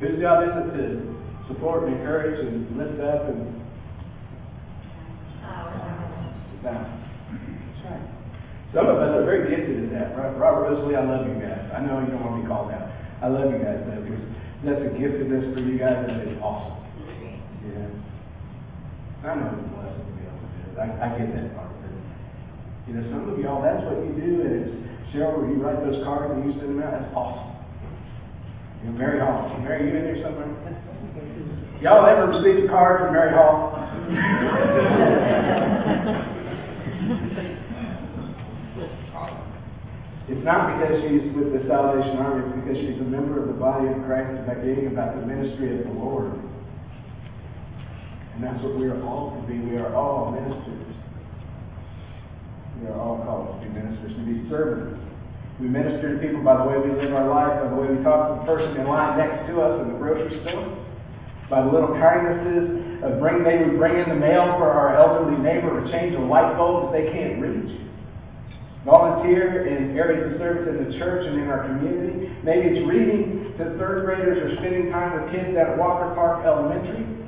Whose 0.00 0.18
job 0.20 0.40
is 0.40 0.56
it 0.56 0.72
to 0.72 1.14
support 1.48 1.84
and 1.84 1.96
encourage 2.00 2.40
and 2.40 2.78
lift 2.78 2.98
up 3.04 3.28
and 3.28 3.60
balance? 6.62 7.04
That's 7.28 7.84
right. 7.84 8.08
Some 8.72 8.86
of 8.86 8.96
us 8.96 9.20
are 9.20 9.24
very 9.28 9.54
gifted 9.54 9.84
at 9.84 9.90
that. 9.92 10.16
Right? 10.16 10.32
Robert 10.38 10.70
Rosalie, 10.70 10.96
I 10.96 11.04
love 11.04 11.28
you 11.28 11.34
guys. 11.34 11.60
I 11.76 11.84
know 11.84 12.00
you 12.00 12.06
don't 12.06 12.24
want 12.24 12.40
to 12.40 12.42
be 12.42 12.48
called 12.48 12.72
out. 12.72 12.88
I 13.20 13.28
love 13.28 13.52
you 13.52 13.58
guys 13.58 13.84
though, 13.84 14.00
because 14.00 14.24
that's 14.64 14.80
a 14.80 14.88
giftedness 14.96 15.52
for 15.52 15.60
you 15.60 15.76
guys 15.76 16.06
that 16.06 16.26
is 16.26 16.40
awesome. 16.40 16.83
Yeah. 17.64 17.88
I 19.24 19.34
know 19.40 19.56
it's 19.56 19.64
a 19.64 19.72
blessing 19.72 20.04
to 20.04 20.12
be 20.14 20.22
able 20.28 20.36
to 20.36 20.48
do 20.52 20.68
it. 20.68 20.76
I, 20.76 20.86
I 21.00 21.08
get 21.16 21.32
that 21.32 21.56
part. 21.56 21.72
But, 21.80 21.96
you 22.86 22.92
know, 22.92 23.02
some 23.08 23.24
of 23.28 23.38
y'all, 23.40 23.62
that's 23.64 23.80
what 23.88 24.04
you 24.04 24.12
do, 24.12 24.44
and 24.44 24.52
it's 24.60 24.72
Cheryl, 25.14 25.48
you 25.48 25.62
write 25.62 25.80
those 25.80 26.04
cards 26.04 26.34
and 26.34 26.44
you 26.44 26.52
send 26.60 26.76
them 26.76 26.82
out. 26.82 26.92
That's 26.92 27.08
awesome. 27.14 27.56
You 28.82 28.90
know, 28.90 28.98
Mary 28.98 29.20
Hall. 29.20 29.56
Mary, 29.62 29.88
you 29.88 29.96
in 29.96 30.04
there 30.04 30.20
somewhere? 30.20 30.50
Y'all 31.80 32.04
ever 32.04 32.26
received 32.28 32.64
a 32.64 32.68
card 32.68 33.00
from 33.00 33.12
Mary 33.14 33.32
Hall? 33.32 33.78
It's 40.26 40.44
not 40.44 40.80
because 40.80 41.02
she's 41.02 41.36
with 41.36 41.52
the 41.52 41.68
Salvation 41.68 42.16
Army, 42.16 42.48
it's 42.48 42.56
because 42.64 42.78
she's 42.80 43.00
a 43.00 43.04
member 43.04 43.40
of 43.40 43.48
the 43.48 43.54
body 43.60 43.88
of 43.88 44.02
Christ 44.04 44.40
about 44.40 44.64
being 44.64 44.86
about 44.88 45.20
the 45.20 45.26
ministry 45.26 45.78
of 45.78 45.84
the 45.86 45.92
Lord. 45.92 46.32
And 48.34 48.42
that's 48.42 48.60
what 48.62 48.76
we 48.76 48.86
are 48.86 49.00
all 49.04 49.40
to 49.40 49.46
be. 49.46 49.58
We 49.58 49.76
are 49.76 49.94
all 49.94 50.32
ministers. 50.32 50.96
We 52.80 52.88
are 52.88 52.98
all 52.98 53.22
called 53.22 53.62
to 53.62 53.68
be 53.68 53.72
ministers, 53.72 54.10
to 54.10 54.22
be 54.26 54.48
servants. 54.50 55.00
We 55.60 55.68
minister 55.68 56.18
to 56.18 56.18
people 56.18 56.42
by 56.42 56.58
the 56.58 56.64
way 56.66 56.78
we 56.82 56.90
live 56.98 57.14
our 57.14 57.30
life, 57.30 57.62
by 57.62 57.70
the 57.70 57.76
way 57.76 57.86
we 57.94 58.02
talk 58.02 58.34
to 58.34 58.34
the 58.42 58.46
person 58.50 58.76
in 58.76 58.88
line 58.88 59.18
next 59.18 59.46
to 59.46 59.62
us 59.62 59.80
in 59.82 59.92
the 59.92 59.98
grocery 59.98 60.42
store, 60.42 60.66
by 61.48 61.62
the 61.62 61.70
little 61.70 61.94
kindnesses 61.94 63.04
of 63.06 63.20
bring 63.20 63.44
maybe 63.44 63.70
we 63.70 63.76
bring 63.78 64.02
in 64.02 64.08
the 64.08 64.18
mail 64.18 64.58
for 64.58 64.66
our 64.66 64.98
elderly 64.98 65.38
neighbor 65.38 65.70
or 65.70 65.86
change 65.92 66.16
a 66.16 66.18
light 66.18 66.56
bulb 66.58 66.90
that 66.90 66.98
they 66.98 67.12
can't 67.12 67.40
reach. 67.40 67.70
Volunteer 68.84 69.64
in 69.66 69.96
areas 69.96 70.34
of 70.34 70.38
service 70.38 70.68
in 70.68 70.90
the 70.90 70.98
church 70.98 71.24
and 71.24 71.40
in 71.40 71.48
our 71.48 71.68
community. 71.68 72.34
Maybe 72.42 72.74
it's 72.74 72.86
reading 72.86 73.54
to 73.56 73.78
third 73.78 74.04
graders 74.04 74.42
or 74.42 74.56
spending 74.58 74.90
time 74.90 75.22
with 75.22 75.32
kids 75.32 75.56
at 75.56 75.78
Walker 75.78 76.12
Park 76.16 76.44
Elementary. 76.44 77.23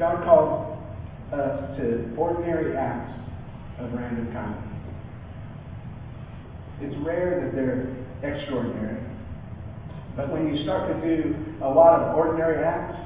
God 0.00 0.24
calls 0.24 0.78
us 1.30 1.76
to 1.76 2.14
ordinary 2.16 2.74
acts 2.74 3.12
of 3.78 3.92
random 3.92 4.32
kindness. 4.32 4.64
It's 6.80 6.96
rare 7.06 7.44
that 7.44 7.54
they're 7.54 7.94
extraordinary. 8.22 9.04
But 10.16 10.32
when 10.32 10.48
you 10.48 10.64
start 10.64 10.88
to 10.88 11.00
do 11.06 11.36
a 11.62 11.68
lot 11.68 12.00
of 12.00 12.16
ordinary 12.16 12.64
acts, 12.64 12.96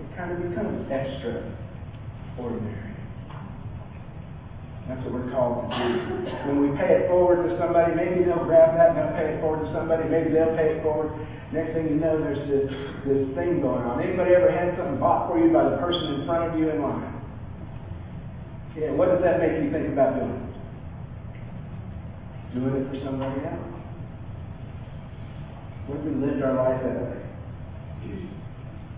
it 0.00 0.16
kind 0.16 0.30
of 0.30 0.48
becomes 0.48 0.88
extra 0.88 1.52
ordinary. 2.38 2.81
That's 4.88 4.98
what 5.06 5.14
we're 5.14 5.30
called 5.30 5.70
to 5.70 5.78
do. 5.78 6.26
When 6.50 6.58
we 6.58 6.76
pay 6.76 7.02
it 7.02 7.08
forward 7.08 7.46
to 7.46 7.58
somebody, 7.58 7.94
maybe 7.94 8.24
they'll 8.24 8.44
grab 8.44 8.74
that 8.74 8.90
and 8.90 8.98
they'll 8.98 9.14
pay 9.14 9.34
it 9.34 9.40
forward 9.40 9.64
to 9.64 9.70
somebody. 9.72 10.08
Maybe 10.10 10.34
they'll 10.34 10.56
pay 10.58 10.74
it 10.74 10.82
forward. 10.82 11.14
Next 11.52 11.74
thing 11.74 11.86
you 11.86 12.02
know, 12.02 12.18
there's 12.18 12.42
this, 12.50 12.66
this 13.06 13.22
thing 13.38 13.62
going 13.62 13.86
on. 13.86 14.02
Anybody 14.02 14.34
ever 14.34 14.50
had 14.50 14.74
something 14.76 14.98
bought 14.98 15.30
for 15.30 15.38
you 15.38 15.52
by 15.52 15.70
the 15.70 15.76
person 15.78 16.18
in 16.18 16.26
front 16.26 16.50
of 16.50 16.58
you 16.58 16.70
in 16.70 16.82
line? 16.82 17.14
Yeah, 18.74 18.90
what 18.92 19.08
does 19.08 19.22
that 19.22 19.38
make 19.38 19.62
you 19.62 19.70
think 19.70 19.92
about 19.92 20.18
doing? 20.18 20.54
Doing 22.54 22.82
it 22.82 22.90
for 22.90 22.98
somebody 23.04 23.38
else. 23.44 23.72
What 25.86 25.98
if 25.98 26.04
we 26.04 26.10
lived 26.10 26.42
our 26.42 26.54
life 26.54 26.82
that 26.82 27.02
way? 27.02 27.22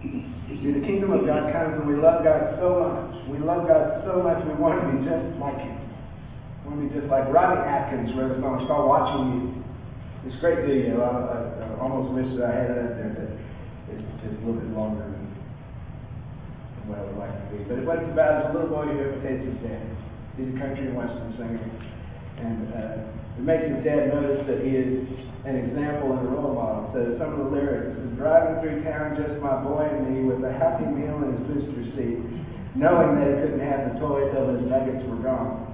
See, 0.05 0.73
the 0.73 0.85
kingdom 0.85 1.13
of 1.13 1.25
God 1.25 1.49
comes 1.53 1.81
when 1.81 1.89
we 1.89 1.97
love 1.97 2.25
God 2.25 2.61
so 2.61 2.85
much. 2.85 3.29
We 3.29 3.39
love 3.41 3.65
God 3.65 4.05
so 4.05 4.21
much 4.21 4.45
we 4.45 4.53
want 4.61 4.81
to 4.81 4.85
be 4.93 5.01
just 5.01 5.25
like 5.41 5.57
Him. 5.57 5.81
We 6.65 6.65
want 6.69 6.77
to 6.77 6.83
be 6.85 6.93
just 6.93 7.09
like 7.09 7.33
Rodney 7.33 7.65
Atkins 7.65 8.13
wrote 8.13 8.37
a 8.37 8.41
song. 8.41 8.61
It's 8.61 8.69
called 8.69 8.89
Watching 8.89 9.25
You. 9.33 9.41
It's 10.29 10.37
a 10.37 10.41
great 10.41 10.69
video. 10.69 11.01
I, 11.01 11.09
I, 11.09 11.37
I 11.65 11.81
almost 11.81 12.13
wish 12.13 12.29
that 12.37 12.49
I 12.49 12.53
had 12.53 12.69
it 12.71 12.79
up 12.81 12.93
there, 12.97 13.13
but 13.17 13.31
it's 13.93 14.05
just 14.21 14.37
a 14.37 14.41
little 14.45 14.61
bit 14.61 14.73
longer 14.77 15.05
than 15.05 15.25
what 16.89 17.01
I 17.01 17.05
would 17.09 17.17
like 17.17 17.33
to 17.33 17.45
be. 17.57 17.65
But 17.65 17.81
it 17.81 17.85
was 17.89 18.05
about 18.13 18.49
a 18.49 18.53
little 18.53 18.69
boy 18.69 18.85
who 18.89 19.01
imitates 19.01 19.45
his 19.49 19.57
dad. 19.65 19.85
He's 20.37 20.53
a 20.53 20.57
country 20.61 20.93
and 20.93 20.97
western 20.97 21.33
singer. 21.41 21.65
And 22.39 22.73
uh, 22.75 23.39
it 23.39 23.43
makes 23.43 23.67
his 23.67 23.85
dad 23.85 24.15
notice 24.15 24.47
that 24.47 24.61
he 24.65 24.77
is 24.77 25.07
an 25.45 25.57
example 25.57 26.17
and 26.17 26.27
a 26.27 26.31
role 26.31 26.55
model. 26.55 26.91
So 26.95 27.19
some 27.19 27.37
of 27.37 27.39
the 27.39 27.51
lyrics 27.51 27.99
is 28.01 28.17
driving 28.17 28.61
through 28.63 28.85
town, 28.85 29.17
just 29.21 29.41
my 29.41 29.63
boy 29.63 29.85
and 29.85 30.09
me, 30.09 30.25
with 30.25 30.43
a 30.45 30.53
happy 30.53 30.87
meal 30.87 31.21
in 31.21 31.37
his 31.37 31.45
booster 31.49 31.85
seat, 31.97 32.19
knowing 32.75 33.21
that 33.21 33.29
he 33.29 33.37
couldn't 33.45 33.61
have 33.61 33.95
the 33.95 34.01
toy 34.01 34.33
till 34.33 34.57
his 34.57 34.65
nuggets 34.67 35.05
were 35.09 35.21
gone. 35.21 35.69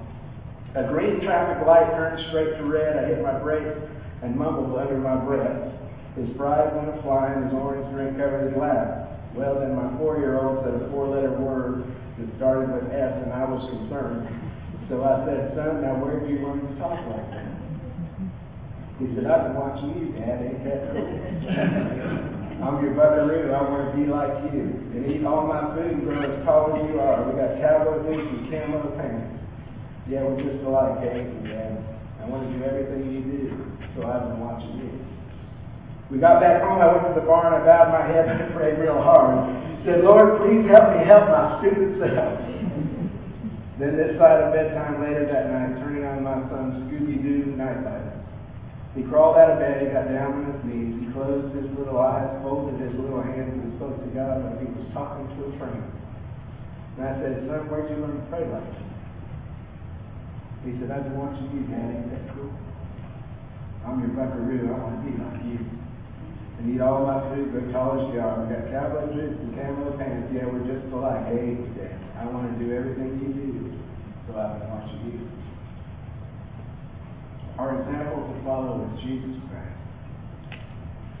A 0.75 0.87
green 0.87 1.19
traffic 1.19 1.65
light 1.67 1.91
turned 1.91 2.19
straight 2.29 2.57
to 2.57 2.63
red. 2.63 2.97
I 2.97 3.07
hit 3.07 3.21
my 3.21 3.39
brakes 3.39 3.79
and 4.23 4.35
mumbled 4.35 4.77
under 4.77 4.97
my 4.97 5.15
breath. 5.23 5.71
His 6.15 6.29
pride 6.35 6.75
went 6.75 7.01
flying, 7.03 7.43
his 7.43 7.53
orange 7.53 7.87
drink 7.95 8.17
covered 8.17 8.51
his 8.51 8.57
lap. 8.59 9.19
Well, 9.35 9.59
then 9.59 9.75
my 9.75 9.97
four-year-old 9.97 10.63
said 10.63 10.75
a 10.75 10.91
four-letter 10.91 11.39
word 11.39 11.85
that 12.19 12.27
started 12.37 12.71
with 12.71 12.91
S, 12.91 13.23
and 13.23 13.31
I 13.31 13.45
was 13.47 13.63
concerned. 13.71 14.27
So 14.91 15.07
I 15.07 15.23
said, 15.23 15.55
son, 15.55 15.79
now 15.79 15.95
where 16.03 16.19
did 16.19 16.27
you 16.27 16.43
learn 16.43 16.67
to 16.67 16.71
talk 16.75 16.99
like 17.07 17.23
that? 17.31 17.47
He 18.99 19.07
said, 19.15 19.23
I've 19.23 19.47
been 19.47 19.55
watching 19.55 19.95
you, 19.95 20.11
Dad. 20.19 20.43
Ain't 20.43 20.67
that 20.67 20.91
cool? 20.91 21.07
I'm 22.59 22.75
your 22.83 22.91
buckaroo. 22.99 23.55
I 23.55 23.71
want 23.71 23.87
to 23.87 23.95
be 23.95 24.11
like 24.11 24.51
you. 24.51 24.67
And 24.91 25.07
eat 25.07 25.23
all 25.23 25.47
my 25.47 25.71
food 25.79 25.95
and 25.95 26.03
grow 26.03 26.19
as 26.19 26.43
tall 26.43 26.75
as 26.75 26.83
you 26.91 26.99
are. 26.99 27.23
We 27.23 27.39
got 27.39 27.55
cowboy 27.63 28.03
boots 28.03 28.35
and 28.35 28.51
camo 28.51 28.91
pants. 28.99 29.31
Yeah, 30.11 30.27
we're 30.27 30.43
just 30.43 30.59
alike, 30.67 30.99
we, 30.99 31.47
Dad? 31.47 31.79
I 32.19 32.27
want 32.27 32.51
to 32.51 32.59
do 32.59 32.59
everything 32.59 33.15
you 33.15 33.23
do. 33.23 33.43
So 33.95 34.03
I've 34.03 34.27
been 34.27 34.43
watching 34.43 34.75
you. 34.75 34.91
We 36.11 36.19
got 36.19 36.43
back 36.43 36.67
home. 36.67 36.83
I 36.83 36.91
went 36.91 37.07
to 37.07 37.15
the 37.15 37.23
barn. 37.23 37.55
I 37.55 37.63
bowed 37.63 37.95
my 37.95 38.11
head 38.11 38.27
and 38.27 38.51
prayed 38.59 38.75
real 38.75 38.99
hard. 38.99 39.55
Said, 39.87 40.03
Lord, 40.03 40.43
please 40.43 40.67
help 40.67 40.99
me 40.99 41.07
help 41.07 41.31
my 41.31 41.63
stupid 41.63 41.95
self. 41.95 42.51
Then 43.81 43.97
this 43.97 44.17
side 44.17 44.45
of 44.45 44.53
bedtime 44.53 45.01
later 45.01 45.25
that 45.25 45.49
night, 45.49 45.81
turning 45.81 46.05
on 46.05 46.21
my 46.23 46.37
son's 46.53 46.85
Scooby-Doo 46.85 47.57
nightlight. 47.57 48.13
He 48.93 49.03
crawled 49.03 49.37
out 49.37 49.55
of 49.55 49.59
bed, 49.59 49.81
he 49.81 49.87
got 49.89 50.11
down 50.11 50.37
on 50.37 50.53
his 50.53 50.61
knees, 50.67 51.01
he 51.01 51.07
closed 51.15 51.55
his 51.55 51.65
little 51.79 51.97
eyes, 51.97 52.27
folded 52.43 52.77
his 52.77 52.93
little 52.99 53.23
hands, 53.23 53.55
and 53.57 53.73
spoke 53.79 53.97
to 53.97 54.09
God 54.11 54.43
like 54.43 54.59
he 54.59 54.67
was 54.67 54.85
talking 54.93 55.25
to 55.33 55.47
a 55.47 55.51
friend. 55.57 55.81
And 56.99 57.07
I 57.07 57.13
said, 57.23 57.47
Son, 57.47 57.71
where'd 57.71 57.89
you 57.89 58.03
learn 58.03 58.19
to 58.19 58.25
pray 58.27 58.43
like 58.45 58.67
that? 58.67 58.91
He 60.67 60.77
said, 60.77 60.91
I've 60.91 61.07
been 61.07 61.17
watching 61.17 61.49
you, 61.55 61.65
Dad. 61.71 61.89
Ain't 61.89 62.11
that 62.11 62.35
cool? 62.35 62.53
I'm 63.87 63.97
your 63.97 64.13
buckaroo. 64.13 64.69
I 64.69 64.77
want 64.77 65.01
to 65.01 65.09
be 65.09 65.17
like 65.17 65.41
you. 65.41 65.57
And 66.59 66.69
eat 66.69 66.81
all 66.81 67.07
my 67.07 67.17
food, 67.33 67.49
grow 67.49 67.65
tall 67.73 67.97
as 67.97 68.13
you 68.13 68.21
are. 68.21 68.45
We 68.45 68.53
got 68.53 68.69
cowboy 68.69 69.09
boots 69.09 69.41
and 69.41 69.55
camo 69.57 69.97
pants. 69.97 70.29
Yeah, 70.29 70.45
we're 70.45 70.67
just 70.69 70.85
alike. 70.93 71.33
Hey, 71.33 71.57
Dad, 71.79 71.97
I 72.19 72.29
want 72.29 72.53
to 72.53 72.55
do 72.61 72.75
everything 72.75 73.17
you 73.17 73.33
do. 73.33 73.70
So 74.27 74.37
I've 74.37 74.59
been 74.59 74.69
watching 74.69 75.01
you. 75.09 75.19
Our 77.57 77.81
example 77.81 78.25
to 78.25 78.35
follow 78.45 78.85
is 78.85 78.93
Jesus 79.01 79.37
Christ. 79.49 79.81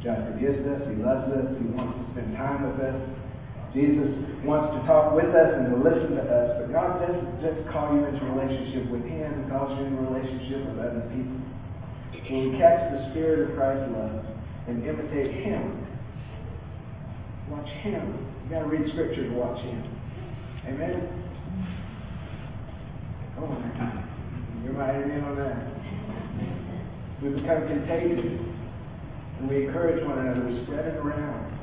God 0.05 0.33
forgives 0.33 0.65
us, 0.65 0.81
He 0.89 0.97
loves 1.01 1.29
us, 1.33 1.47
He 1.57 1.65
wants 1.73 1.97
to 1.97 2.03
spend 2.13 2.37
time 2.37 2.65
with 2.65 2.81
us. 2.81 2.97
Jesus 3.73 4.09
wants 4.43 4.73
to 4.75 4.79
talk 4.83 5.15
with 5.15 5.31
us 5.31 5.49
and 5.55 5.71
to 5.71 5.77
listen 5.79 6.17
to 6.17 6.25
us, 6.25 6.59
but 6.59 6.73
God 6.73 6.99
doesn't 6.99 7.39
just 7.39 7.61
call 7.71 7.93
you 7.95 8.03
into 8.03 8.21
relationship 8.33 8.89
with 8.91 9.05
Him, 9.05 9.29
He 9.31 9.45
calls 9.49 9.77
you 9.77 9.85
into 9.85 10.01
relationship 10.01 10.65
with 10.67 10.77
other 10.81 11.05
people. 11.13 11.39
When 12.31 12.53
we 12.53 12.57
catch 12.57 12.79
the 12.95 13.11
spirit 13.11 13.49
of 13.49 13.55
Christ's 13.57 13.91
love 13.91 14.23
and 14.67 14.85
imitate 14.87 15.35
Him, 15.43 15.85
watch 17.49 17.67
Him. 17.83 18.27
You've 18.43 18.51
got 18.51 18.59
to 18.59 18.65
read 18.67 18.87
Scripture 18.93 19.27
to 19.27 19.35
watch 19.35 19.59
Him. 19.59 19.83
Amen? 20.67 21.20
You're 23.41 24.73
my 24.73 24.91
amen 24.91 25.23
on 25.23 25.35
that. 25.37 25.57
We 27.23 27.29
become 27.29 27.67
contagious. 27.67 28.39
And 29.39 29.49
we 29.49 29.65
encourage 29.65 30.05
one 30.05 30.19
another. 30.19 30.45
We 30.45 30.63
spread 30.63 30.85
it 30.85 30.97
around. 30.97 31.57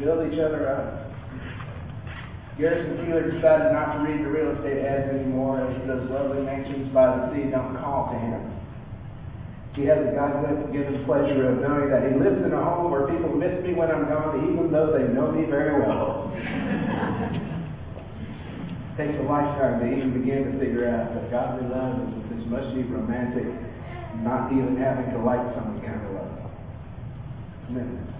Build 0.00 0.32
each 0.32 0.38
other 0.38 0.72
up. 0.72 1.12
Garrison 2.56 2.96
Keillor 3.04 3.30
decided 3.30 3.72
not 3.72 3.92
to 3.92 3.98
read 4.08 4.24
the 4.24 4.30
real 4.30 4.56
estate 4.56 4.84
ads 4.84 5.14
anymore 5.14 5.60
as 5.60 5.86
those 5.86 6.10
lovely 6.10 6.42
mansions 6.42 6.92
by 6.94 7.06
the 7.06 7.30
sea 7.30 7.50
don't 7.50 7.76
call 7.76 8.10
to 8.12 8.18
him. 8.18 8.50
He 9.76 9.84
has 9.84 9.98
a 9.98 10.10
God-given 10.10 11.04
pleasure 11.04 11.52
of 11.52 11.60
knowing 11.60 11.90
that 11.90 12.10
he 12.10 12.18
lives 12.18 12.42
in 12.42 12.52
a 12.52 12.64
home 12.64 12.90
where 12.90 13.06
people 13.06 13.36
miss 13.36 13.62
me 13.62 13.74
when 13.74 13.90
I'm 13.90 14.08
gone, 14.08 14.50
even 14.50 14.72
though 14.72 14.96
they 14.96 15.12
know 15.12 15.30
me 15.30 15.44
very 15.44 15.78
well. 15.82 16.32
Takes 18.98 19.14
a 19.14 19.22
lifetime 19.22 19.78
to 19.78 19.86
even 19.86 20.10
begin 20.10 20.50
to 20.50 20.58
figure 20.58 20.90
out 20.90 21.14
that 21.14 21.30
godly 21.30 21.70
love 21.70 22.02
is 22.02 22.34
this 22.34 22.42
mushy, 22.50 22.82
romantic, 22.90 23.46
not 24.26 24.50
even 24.50 24.74
having 24.74 25.14
to 25.14 25.22
like 25.22 25.38
someone 25.54 25.78
kind 25.86 26.02
of 26.02 26.18
love. 26.18 26.50
Commitment. 27.70 28.10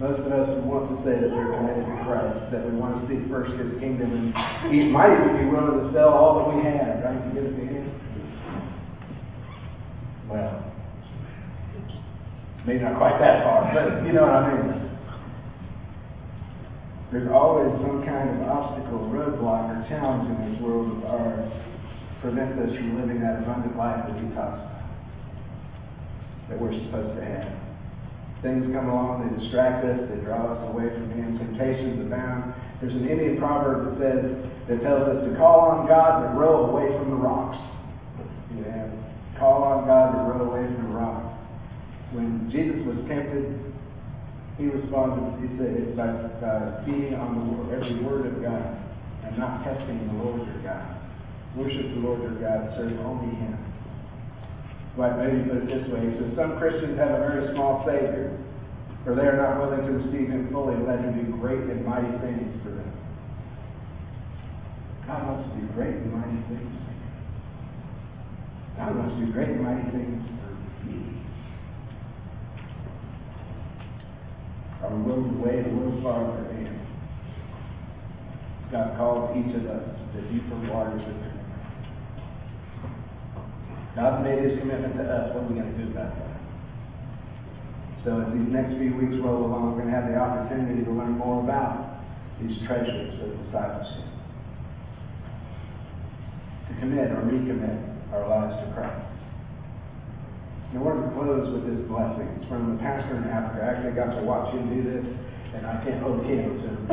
Most 0.00 0.24
of 0.24 0.32
us 0.32 0.48
want 0.64 0.88
to 0.88 0.96
say 1.04 1.20
that 1.20 1.28
we're 1.28 1.52
committed 1.52 1.84
to 1.84 1.96
Christ, 2.08 2.48
that 2.48 2.64
we 2.64 2.72
want 2.80 2.96
to 2.96 3.02
seek 3.12 3.28
first 3.28 3.52
His 3.60 3.76
kingdom, 3.76 4.08
and 4.08 4.72
He 4.72 4.88
might 4.88 5.12
even 5.12 5.36
be 5.36 5.52
willing 5.52 5.84
to 5.84 5.92
sell 5.92 6.08
all 6.08 6.40
that 6.40 6.56
we 6.56 6.64
have, 6.64 7.04
right, 7.04 7.20
to 7.20 7.30
give 7.36 7.44
it 7.44 7.60
to 7.60 7.64
Him. 7.68 7.92
Well, 10.32 10.64
maybe 12.64 12.80
not 12.80 12.96
quite 12.96 13.20
that 13.20 13.44
far, 13.44 13.68
but 13.68 14.06
you 14.06 14.16
know 14.16 14.22
what 14.22 14.32
I 14.32 14.56
mean. 14.56 14.87
There's 17.10 17.30
always 17.32 17.72
some 17.80 18.04
kind 18.04 18.28
of 18.28 18.48
obstacle, 18.48 19.08
roadblock, 19.08 19.72
or 19.72 19.88
challenge 19.88 20.28
in 20.28 20.52
this 20.52 20.60
world 20.60 20.92
of 20.92 21.04
ours 21.04 21.52
prevents 22.20 22.58
us 22.60 22.76
from 22.76 23.00
living 23.00 23.20
that 23.20 23.42
abundant 23.42 23.76
life 23.76 24.04
that 24.08 24.18
He 24.20 24.28
talks 24.34 24.60
about, 24.60 24.84
that 26.50 26.60
we're 26.60 26.74
supposed 26.84 27.16
to 27.16 27.24
have. 27.24 27.48
Things 28.42 28.68
come 28.74 28.88
along, 28.88 29.24
they 29.24 29.30
distract 29.40 29.84
us, 29.86 29.98
they 30.10 30.20
draw 30.20 30.52
us 30.52 30.60
away 30.68 30.90
from 30.90 31.10
Him. 31.16 31.38
Temptations 31.38 31.98
abound. 32.04 32.54
There's 32.80 32.94
an 32.94 33.08
Indian 33.08 33.38
proverb 33.38 33.88
that 33.88 33.96
says 33.98 34.22
that 34.68 34.82
tells 34.82 35.08
us 35.08 35.24
to 35.24 35.34
call 35.36 35.60
on 35.74 35.88
God 35.88 36.22
but 36.22 36.38
row 36.38 36.70
away 36.70 36.92
from 36.98 37.10
the 37.10 37.16
rocks. 37.16 37.58
Call 39.38 39.62
on 39.62 39.86
God 39.86 40.12
but 40.12 40.34
row 40.34 40.50
away 40.50 40.66
from 40.66 40.92
the 40.92 40.98
rocks. 40.98 41.38
When 42.12 42.50
Jesus 42.50 42.84
was 42.84 42.98
tempted, 43.06 43.67
he 44.58 44.66
responded, 44.66 45.38
he 45.38 45.56
said, 45.56 45.70
it's 45.78 45.96
by, 45.96 46.10
by 46.42 46.82
feeding 46.84 47.14
on 47.14 47.38
the, 47.38 47.76
every 47.76 48.02
word 48.02 48.26
of 48.26 48.42
God 48.42 48.76
and 49.24 49.38
not 49.38 49.62
testing 49.62 50.06
the 50.08 50.24
Lord 50.24 50.46
your 50.46 50.58
God. 50.62 50.98
Worship 51.54 51.94
the 51.94 52.00
Lord 52.02 52.22
your 52.22 52.34
God, 52.42 52.74
serve 52.76 52.98
only 53.06 53.34
Him. 53.36 53.56
But 54.96 55.18
maybe 55.18 55.48
put 55.48 55.62
it 55.62 55.66
this 55.66 55.86
way. 55.88 56.10
He 56.10 56.18
says, 56.18 56.34
some 56.34 56.58
Christians 56.58 56.98
have 56.98 57.10
a 57.10 57.18
very 57.22 57.54
small 57.54 57.86
Savior, 57.86 58.36
for 59.04 59.14
they 59.14 59.30
are 59.30 59.36
not 59.38 59.62
willing 59.62 59.86
to 59.86 59.92
receive 59.92 60.28
Him 60.28 60.50
fully 60.50 60.74
and 60.74 60.86
let 60.86 60.98
Him 61.00 61.14
do 61.14 61.38
great 61.38 61.62
and 61.70 61.86
mighty 61.86 62.18
things 62.18 62.50
for 62.62 62.70
them. 62.70 62.92
God 65.06 65.22
wants 65.24 65.48
to 65.48 65.60
do 65.60 65.66
great 65.72 65.94
and 66.02 66.12
mighty 66.12 66.42
things 66.50 66.74
for 66.82 66.90
you. 66.98 67.08
God 68.76 68.96
wants 68.98 69.14
to 69.14 69.24
do 69.24 69.32
great 69.32 69.48
and 69.54 69.62
mighty 69.62 69.86
things 69.94 70.26
for 70.42 70.50
me. 70.84 71.22
Are 74.82 74.94
willing 74.94 75.34
to 75.34 75.38
wait 75.42 75.66
a 75.66 75.74
little 75.74 76.00
farther 76.02 76.46
in? 76.54 76.78
God 78.70 78.96
calls 78.96 79.36
each 79.36 79.54
of 79.56 79.66
us 79.66 79.82
to 80.14 80.20
deeper 80.30 80.54
waters 80.70 81.02
of 81.02 81.08
commitment. 81.08 81.34
God's 83.96 84.22
made 84.22 84.38
his 84.44 84.58
commitment 84.60 84.94
to 84.96 85.02
us. 85.02 85.34
What 85.34 85.42
are 85.42 85.48
we 85.48 85.58
going 85.58 85.74
to 85.74 85.78
do 85.82 85.90
about 85.90 86.14
that? 86.14 86.38
So 88.04 88.22
as 88.22 88.32
these 88.32 88.46
next 88.54 88.78
few 88.78 88.94
weeks 88.94 89.18
roll 89.18 89.46
along, 89.46 89.74
we're 89.74 89.82
going 89.82 89.90
to 89.90 89.98
have 89.98 90.06
the 90.06 90.16
opportunity 90.16 90.84
to 90.84 90.90
learn 90.92 91.18
more 91.18 91.42
about 91.42 91.98
these 92.40 92.54
treasures 92.62 93.18
of 93.18 93.34
discipleship. 93.44 94.06
To 96.70 96.72
commit 96.78 97.10
or 97.10 97.26
recommit 97.26 98.14
our 98.14 98.28
lives 98.28 98.54
to 98.62 98.72
Christ. 98.78 99.17
And 100.72 100.84
we're 100.84 100.94
going 100.94 101.08
to 101.08 101.16
close 101.16 101.48
with 101.48 101.64
this 101.64 101.80
blessing. 101.88 102.28
From 102.48 102.76
the 102.76 102.82
pastor 102.82 103.16
in 103.16 103.24
Africa. 103.24 103.64
I 103.64 103.68
actually 103.72 103.96
got 103.96 104.12
to 104.20 104.22
watch 104.22 104.52
him 104.52 104.68
do 104.68 104.84
this, 104.84 105.04
and 105.54 105.66
I 105.66 105.82
can't 105.84 106.02
hold 106.02 106.20
the 106.20 106.24
candle 106.28 106.56
to 106.56 106.68
him. 106.68 106.88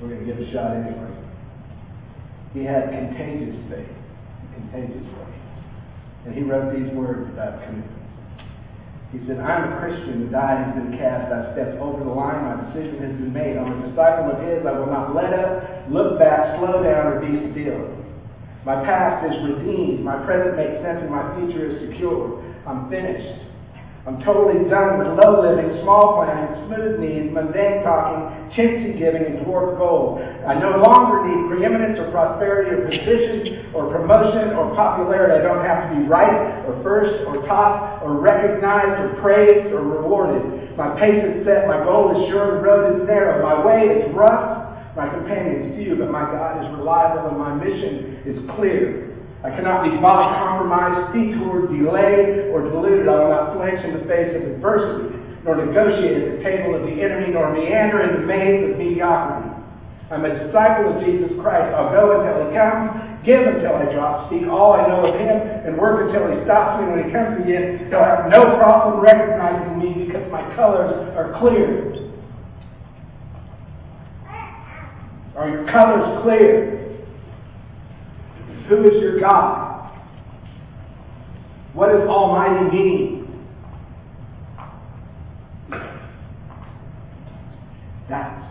We're 0.00 0.16
going 0.16 0.24
to 0.24 0.32
give 0.32 0.40
a 0.40 0.50
shot 0.52 0.76
anyway. 0.76 1.12
He 2.54 2.64
had 2.64 2.88
contagious 2.88 3.56
faith. 3.68 3.92
Contagious 4.54 5.04
faith. 5.04 5.36
And 6.24 6.34
he 6.34 6.42
wrote 6.42 6.72
these 6.72 6.90
words 6.92 7.28
about 7.32 7.62
commitment. 7.64 8.00
He 9.12 9.18
said, 9.26 9.40
I'm 9.40 9.72
a 9.72 9.80
Christian. 9.80 10.26
The 10.26 10.30
die 10.30 10.62
has 10.62 10.74
been 10.74 10.96
cast. 10.96 11.32
I've 11.32 11.52
stepped 11.52 11.76
over 11.82 12.04
the 12.04 12.10
line. 12.10 12.44
My 12.46 12.62
decision 12.70 13.02
has 13.02 13.12
been 13.12 13.32
made. 13.32 13.58
I'm 13.58 13.82
a 13.82 13.88
disciple 13.88 14.30
of 14.30 14.38
His. 14.46 14.64
I 14.64 14.72
will 14.72 14.86
not 14.86 15.14
let 15.14 15.34
up, 15.34 15.90
look 15.90 16.18
back, 16.18 16.56
slow 16.58 16.82
down, 16.82 17.06
or 17.06 17.20
be 17.20 17.50
still. 17.50 17.99
My 18.64 18.84
past 18.84 19.24
is 19.24 19.36
redeemed. 19.44 20.04
My 20.04 20.20
present 20.24 20.56
makes 20.56 20.82
sense, 20.84 21.00
and 21.00 21.10
my 21.10 21.24
future 21.36 21.64
is 21.64 21.80
secure. 21.88 22.44
I'm 22.66 22.90
finished. 22.90 23.46
I'm 24.06 24.20
totally 24.24 24.68
done 24.68 24.96
with 24.96 25.12
low 25.20 25.44
living, 25.44 25.80
small 25.84 26.16
planning, 26.16 26.48
smooth 26.66 27.00
needs, 27.00 27.28
mundane 27.32 27.84
talking, 27.84 28.32
chintzy 28.56 28.96
giving, 28.96 29.24
and 29.28 29.44
dwarf 29.44 29.76
goals. 29.76 30.20
I 30.48 30.56
no 30.56 30.80
longer 30.80 31.28
need 31.28 31.52
preeminence 31.52 32.00
or 32.00 32.08
prosperity 32.10 32.72
or 32.72 32.88
position 32.88 33.72
or 33.76 33.92
promotion 33.92 34.56
or 34.56 34.72
popularity. 34.74 35.36
I 35.36 35.44
don't 35.44 35.64
have 35.64 35.92
to 35.92 36.00
be 36.00 36.08
right 36.08 36.64
or 36.64 36.80
first 36.82 37.28
or 37.28 37.44
top 37.46 38.02
or 38.02 38.16
recognized 38.16 39.04
or 39.04 39.20
praised 39.20 39.68
or 39.68 39.84
rewarded. 39.84 40.76
My 40.80 40.96
pace 40.98 41.20
is 41.20 41.44
set. 41.44 41.68
My 41.68 41.84
goal 41.84 42.16
is 42.16 42.28
sure. 42.32 42.56
The 42.56 42.64
road 42.64 42.84
is 42.96 43.06
narrow. 43.06 43.44
My 43.44 43.60
way 43.60 44.00
is 44.00 44.14
rough. 44.16 44.49
My 45.00 45.08
companions 45.08 45.80
few, 45.80 45.96
but 45.96 46.12
my 46.12 46.28
God 46.28 46.60
is 46.60 46.68
reliable 46.76 47.32
and 47.32 47.40
my 47.40 47.56
mission 47.56 48.20
is 48.28 48.36
clear. 48.52 49.16
I 49.40 49.48
cannot 49.48 49.80
be 49.88 49.96
bought, 49.96 50.36
compromised, 50.36 51.16
detoured, 51.16 51.72
delayed, 51.72 52.52
or 52.52 52.68
deluded. 52.68 53.08
I 53.08 53.16
will 53.16 53.32
not 53.32 53.56
flinch 53.56 53.80
in 53.80 53.96
the 53.96 54.04
face 54.04 54.36
of 54.36 54.44
adversity, 54.44 55.16
nor 55.48 55.56
negotiate 55.56 56.20
at 56.20 56.28
the 56.36 56.40
table 56.44 56.76
of 56.76 56.84
the 56.84 57.00
enemy, 57.00 57.32
nor 57.32 57.48
meander 57.48 58.04
in 58.04 58.20
the 58.20 58.26
maze 58.28 58.60
of 58.68 58.76
mediocrity. 58.76 59.48
I'm 60.12 60.28
a 60.28 60.36
disciple 60.36 60.92
of 60.92 61.00
Jesus 61.00 61.32
Christ. 61.40 61.72
I'll 61.72 61.96
go 61.96 62.20
until 62.20 62.44
he 62.44 62.52
comes, 62.52 63.24
give 63.24 63.40
until 63.40 63.80
I 63.80 63.88
drop, 63.96 64.28
speak 64.28 64.52
all 64.52 64.76
I 64.76 64.84
know 64.84 65.08
of 65.08 65.16
him, 65.16 65.32
and 65.64 65.80
work 65.80 66.12
until 66.12 66.28
he 66.28 66.44
stops 66.44 66.76
me. 66.76 66.92
When 66.92 67.08
he 67.08 67.08
comes 67.08 67.40
again, 67.40 67.88
he'll 67.88 68.04
have 68.04 68.28
no 68.28 68.60
problem 68.60 69.00
recognizing 69.00 69.80
me 69.80 70.04
because 70.04 70.28
my 70.28 70.44
colors 70.60 70.92
are 71.16 71.32
clear. 71.40 72.09
Are 75.40 75.48
your 75.48 75.64
colors 75.72 76.22
clear? 76.22 76.98
Who 78.68 78.82
is 78.84 79.02
your 79.02 79.20
God? 79.20 79.90
What 81.72 81.88
does 81.88 82.06
Almighty 82.06 82.76
mean? 82.76 83.46
That's 88.10 88.44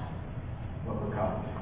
what 0.85 0.95
we're 0.99 1.15
called 1.15 1.43
to. 1.43 1.49